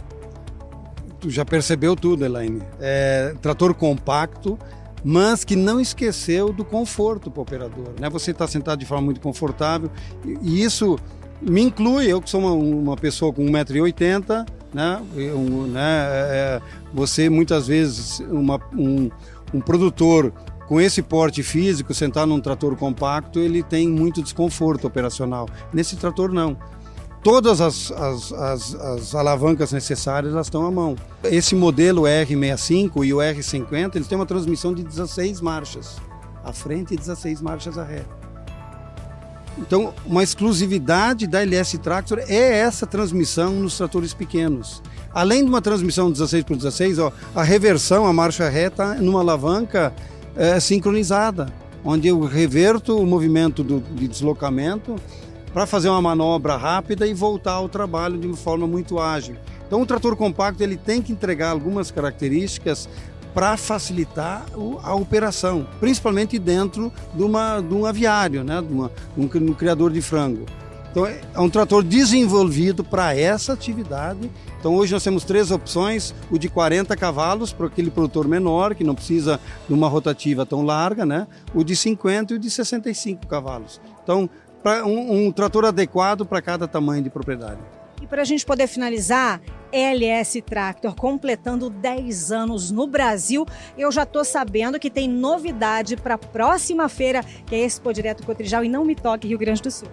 Tu 1.20 1.30
já 1.30 1.46
percebeu 1.46 1.96
tudo, 1.96 2.26
Elaine. 2.26 2.64
É, 2.82 3.36
trator 3.40 3.76
compacto, 3.76 4.58
mas 5.04 5.44
que 5.44 5.56
não 5.56 5.80
esqueceu 5.80 6.54
do 6.54 6.64
conforto 6.64 7.30
para 7.30 7.40
o 7.40 7.44
operador. 7.44 7.94
Né? 8.00 8.10
Você 8.10 8.32
está 8.32 8.48
sentado 8.48 8.80
de 8.80 8.86
forma 8.86 9.04
muito 9.04 9.20
confortável 9.20 9.92
e 10.42 10.64
isso 10.64 10.98
me 11.42 11.62
inclui, 11.62 12.08
eu 12.08 12.22
que 12.22 12.30
sou 12.30 12.40
uma, 12.40 12.54
uma 12.54 12.96
pessoa 12.96 13.34
com 13.34 13.46
1,80m, 13.46 14.48
né? 14.74 15.02
Um, 15.36 15.68
né? 15.68 15.82
É, 15.82 16.62
você 16.94 17.30
muitas 17.30 17.68
vezes 17.68 18.20
uma, 18.30 18.60
um, 18.74 19.10
um 19.54 19.60
produtor 19.60 20.34
com 20.68 20.80
esse 20.80 21.02
porte 21.02 21.44
físico, 21.44 21.94
sentar 21.94 22.26
num 22.26 22.40
trator 22.40 22.76
compacto, 22.76 23.40
ele 23.40 23.62
tem 23.62 23.88
muito 23.88 24.24
desconforto 24.24 24.88
operacional. 24.88 25.48
Nesse 25.74 25.96
trator 25.98 26.32
não. 26.32 26.58
Todas 27.24 27.62
as, 27.62 27.90
as, 27.92 28.34
as, 28.34 28.76
as 28.76 29.16
alavancas 29.16 29.72
necessárias 29.72 30.34
elas 30.34 30.48
estão 30.48 30.66
à 30.66 30.72
mão. 30.72 30.96
Esse 31.24 31.56
modelo 31.56 32.02
R65 32.02 33.06
e 33.06 33.14
o 33.14 33.18
R50 33.18 33.96
eles 33.96 34.08
têm 34.08 34.18
uma 34.18 34.26
transmissão 34.26 34.74
de 34.74 34.84
16 34.84 35.40
marchas 35.40 35.96
à 36.44 36.52
frente 36.52 36.94
e 36.94 36.98
16 36.98 37.42
marchas 37.42 37.78
à 37.78 37.84
ré. 37.84 38.04
Então, 39.58 39.94
uma 40.06 40.24
exclusividade 40.24 41.26
da 41.26 41.42
LS 41.42 41.78
Tractor 41.78 42.20
é 42.28 42.58
essa 42.58 42.86
transmissão 42.86 43.54
nos 43.54 43.78
tratores 43.78 44.14
pequenos. 44.14 44.82
Além 45.14 45.44
de 45.44 45.50
uma 45.50 45.62
transmissão 45.62 46.12
16 46.12 46.44
por 46.44 46.58
16, 46.58 47.00
ó, 47.00 47.12
a 47.36 47.44
reversão, 47.44 48.06
a 48.06 48.12
marcha 48.12 48.50
reta 48.50 48.96
numa 48.96 49.20
alavanca 49.20 49.94
é, 50.36 50.60
sincronizada, 50.60 51.54
onde 51.86 52.08
eu 52.08 52.20
reverto 52.26 52.98
o 52.98 53.06
movimento 53.06 53.64
do, 53.64 53.80
de 53.80 54.08
deslocamento 54.08 54.96
para 55.54 55.66
fazer 55.68 55.90
uma 55.90 56.02
manobra 56.02 56.58
rápida 56.58 57.06
e 57.06 57.14
voltar 57.14 57.54
ao 57.54 57.70
trabalho 57.70 58.18
de 58.18 58.26
uma 58.26 58.36
forma 58.36 58.66
muito 58.66 59.00
ágil. 59.00 59.36
Então, 59.68 59.82
o 59.82 59.86
trator 59.86 60.16
compacto 60.16 60.64
ele 60.64 60.78
tem 60.78 61.02
que 61.02 61.12
entregar 61.12 61.52
algumas 61.52 61.92
características 61.92 62.90
para 63.34 63.58
facilitar 63.58 64.46
a 64.84 64.94
operação, 64.94 65.68
principalmente 65.80 66.38
dentro 66.38 66.92
de, 67.14 67.24
uma, 67.24 67.62
de 67.62 67.74
um 67.74 67.86
aviário, 67.86 68.44
né? 68.44 68.62
de, 68.62 68.72
uma, 68.72 68.92
de 69.18 69.22
um, 69.22 69.50
um 69.50 69.54
criador 69.54 69.92
de 69.92 70.02
frango. 70.02 70.46
Então 70.94 71.08
é 71.08 71.40
um 71.40 71.50
trator 71.50 71.84
desenvolvido 71.84 72.84
para 72.84 73.18
essa 73.18 73.52
atividade. 73.52 74.30
Então 74.60 74.76
hoje 74.76 74.94
nós 74.94 75.04
temos 75.04 75.24
três 75.24 75.50
opções: 75.50 76.14
o 76.30 76.38
de 76.38 76.48
40 76.48 76.96
cavalos 76.96 77.52
para 77.52 77.66
aquele 77.66 77.90
produtor 77.90 78.28
menor 78.28 78.76
que 78.76 78.84
não 78.84 78.94
precisa 78.94 79.40
de 79.68 79.74
uma 79.74 79.88
rotativa 79.88 80.46
tão 80.46 80.62
larga, 80.62 81.04
né? 81.04 81.26
O 81.52 81.64
de 81.64 81.76
50 81.76 82.34
e 82.34 82.36
o 82.36 82.40
de 82.40 82.48
65 82.48 83.26
cavalos. 83.26 83.82
Então 84.04 84.30
para 84.64 84.86
um, 84.86 85.28
um 85.28 85.32
trator 85.32 85.66
adequado 85.66 86.26
para 86.26 86.42
cada 86.42 86.68
tamanho 86.68 87.04
de 87.04 87.10
propriedade. 87.10 87.60
E 88.02 88.08
para 88.08 88.22
a 88.22 88.26
gente 88.26 88.46
poder 88.46 88.68
finalizar, 88.68 89.40
LS 89.72 90.42
Tractor 90.42 90.96
completando 90.96 91.70
10 91.70 92.32
anos 92.32 92.70
no 92.70 92.86
Brasil. 92.86 93.46
Eu 93.78 93.92
já 93.92 94.04
estou 94.04 94.26
sabendo 94.26 94.80
que 94.80 94.90
tem 94.90 95.08
novidade 95.08 95.96
para 95.96 96.16
a 96.16 96.18
próxima 96.18 96.90
feira, 96.90 97.24
que 97.46 97.56
é 97.56 97.60
Expo 97.60 97.94
Direto 97.94 98.26
Cotrijal 98.26 98.64
e 98.64 98.70
Não 98.70 98.84
Me 98.84 98.96
Toque, 98.96 99.28
Rio 99.28 99.38
Grande 99.38 99.62
do 99.62 99.72
Sul. 99.72 99.88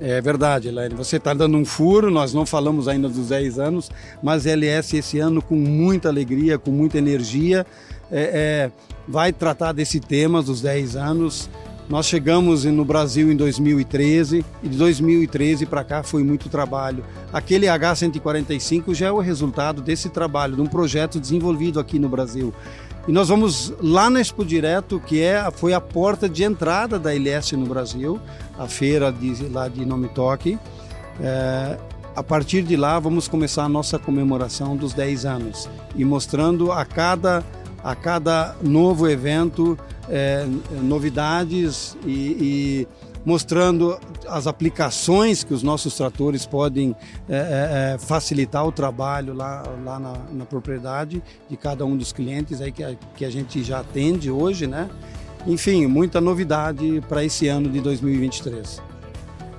É 0.00 0.20
verdade, 0.20 0.68
Elaine. 0.68 0.94
Você 0.94 1.16
está 1.16 1.32
dando 1.32 1.56
um 1.56 1.64
furo, 1.64 2.10
nós 2.10 2.34
não 2.34 2.44
falamos 2.44 2.86
ainda 2.86 3.08
dos 3.08 3.28
10 3.28 3.58
anos, 3.58 3.90
mas 4.22 4.44
LS 4.44 4.96
esse 4.96 5.18
ano 5.18 5.40
com 5.40 5.54
muita 5.54 6.08
alegria, 6.08 6.58
com 6.58 6.70
muita 6.70 6.98
energia, 6.98 7.64
é, 8.10 8.20
é, 8.20 8.72
vai 9.08 9.32
tratar 9.32 9.72
desse 9.72 9.98
tema 9.98 10.42
dos 10.42 10.60
10 10.60 10.96
anos. 10.96 11.48
Nós 11.88 12.06
chegamos 12.06 12.64
no 12.64 12.84
Brasil 12.84 13.30
em 13.30 13.36
2013 13.36 14.44
e 14.60 14.68
de 14.68 14.76
2013 14.76 15.66
para 15.66 15.84
cá 15.84 16.02
foi 16.02 16.24
muito 16.24 16.48
trabalho. 16.48 17.04
Aquele 17.32 17.66
H145 17.66 18.92
já 18.92 19.06
é 19.06 19.12
o 19.12 19.20
resultado 19.20 19.80
desse 19.80 20.08
trabalho, 20.08 20.56
de 20.56 20.62
um 20.62 20.66
projeto 20.66 21.20
desenvolvido 21.20 21.78
aqui 21.78 21.98
no 21.98 22.08
Brasil. 22.08 22.52
E 23.06 23.12
nós 23.12 23.28
vamos 23.28 23.72
lá 23.80 24.10
na 24.10 24.20
Expo 24.20 24.44
Direto, 24.44 24.98
que 24.98 25.22
é, 25.22 25.48
foi 25.52 25.74
a 25.74 25.80
porta 25.80 26.28
de 26.28 26.42
entrada 26.42 26.98
da 26.98 27.14
LS 27.14 27.56
no 27.56 27.66
Brasil, 27.66 28.18
a 28.58 28.66
feira 28.66 29.12
de, 29.12 29.48
lá 29.48 29.68
de 29.68 29.86
Nomitoque. 29.86 30.58
É, 31.20 31.78
a 32.16 32.22
partir 32.22 32.62
de 32.62 32.76
lá, 32.76 32.98
vamos 32.98 33.28
começar 33.28 33.62
a 33.62 33.68
nossa 33.68 33.96
comemoração 33.96 34.76
dos 34.76 34.92
10 34.92 35.24
anos 35.24 35.68
e 35.94 36.04
mostrando 36.04 36.72
a 36.72 36.84
cada, 36.84 37.44
a 37.86 37.94
cada 37.94 38.56
novo 38.64 39.08
evento 39.08 39.78
é, 40.08 40.44
novidades 40.82 41.96
e, 42.04 42.10
e 42.10 42.88
mostrando 43.24 43.96
as 44.26 44.48
aplicações 44.48 45.44
que 45.44 45.54
os 45.54 45.62
nossos 45.62 45.96
tratores 45.96 46.44
podem 46.44 46.96
é, 47.28 47.94
é, 47.94 47.98
facilitar 47.98 48.66
o 48.66 48.72
trabalho 48.72 49.32
lá, 49.34 49.62
lá 49.84 50.00
na, 50.00 50.14
na, 50.32 50.44
propriedade 50.44 51.22
de 51.48 51.56
cada 51.56 51.86
um 51.86 51.96
dos 51.96 52.12
clientes 52.12 52.60
aí 52.60 52.72
que 52.72 52.82
a, 52.82 52.96
que 53.16 53.24
a 53.24 53.30
gente 53.30 53.62
já 53.62 53.80
atende 53.80 54.32
hoje, 54.32 54.66
né? 54.66 54.90
Enfim, 55.46 55.86
muita 55.86 56.20
novidade 56.20 57.00
para 57.08 57.22
esse 57.22 57.46
ano 57.46 57.70
de 57.70 57.80
2023. 57.80 58.82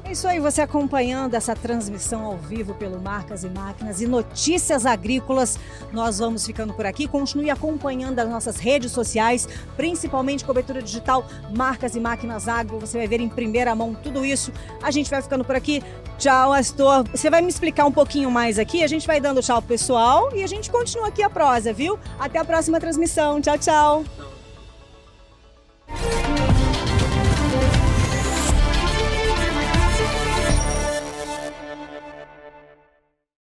É 0.07 0.11
isso 0.11 0.25
aí, 0.25 0.39
você 0.39 0.61
acompanhando 0.61 1.33
essa 1.33 1.53
transmissão 1.53 2.23
ao 2.23 2.37
vivo 2.37 2.73
pelo 2.73 2.97
Marcas 2.97 3.43
e 3.43 3.49
Máquinas 3.49 3.99
e 3.99 4.07
Notícias 4.07 4.85
Agrícolas. 4.85 5.59
Nós 5.91 6.19
vamos 6.19 6.45
ficando 6.45 6.73
por 6.73 6.85
aqui. 6.85 7.09
Continue 7.09 7.49
acompanhando 7.49 8.17
as 8.17 8.29
nossas 8.29 8.55
redes 8.55 8.93
sociais, 8.93 9.49
principalmente 9.75 10.45
cobertura 10.45 10.81
digital 10.81 11.25
Marcas 11.53 11.93
e 11.93 11.99
Máquinas 11.99 12.47
Agro. 12.47 12.79
Você 12.79 12.99
vai 12.99 13.07
ver 13.07 13.19
em 13.19 13.27
primeira 13.27 13.75
mão 13.75 13.93
tudo 13.93 14.23
isso. 14.23 14.53
A 14.81 14.91
gente 14.91 15.09
vai 15.09 15.21
ficando 15.21 15.43
por 15.43 15.57
aqui. 15.57 15.83
Tchau, 16.17 16.53
Astor. 16.53 17.03
Você 17.11 17.29
vai 17.29 17.41
me 17.41 17.49
explicar 17.49 17.83
um 17.83 17.91
pouquinho 17.91 18.31
mais 18.31 18.57
aqui. 18.57 18.83
A 18.83 18.87
gente 18.87 19.05
vai 19.05 19.19
dando 19.19 19.41
tchau 19.41 19.61
pessoal 19.61 20.33
e 20.33 20.41
a 20.41 20.47
gente 20.47 20.71
continua 20.71 21.09
aqui 21.09 21.21
a 21.21 21.29
prosa, 21.29 21.73
viu? 21.73 21.99
Até 22.17 22.39
a 22.39 22.45
próxima 22.45 22.79
transmissão. 22.79 23.41
Tchau, 23.41 23.57
tchau. 23.57 24.36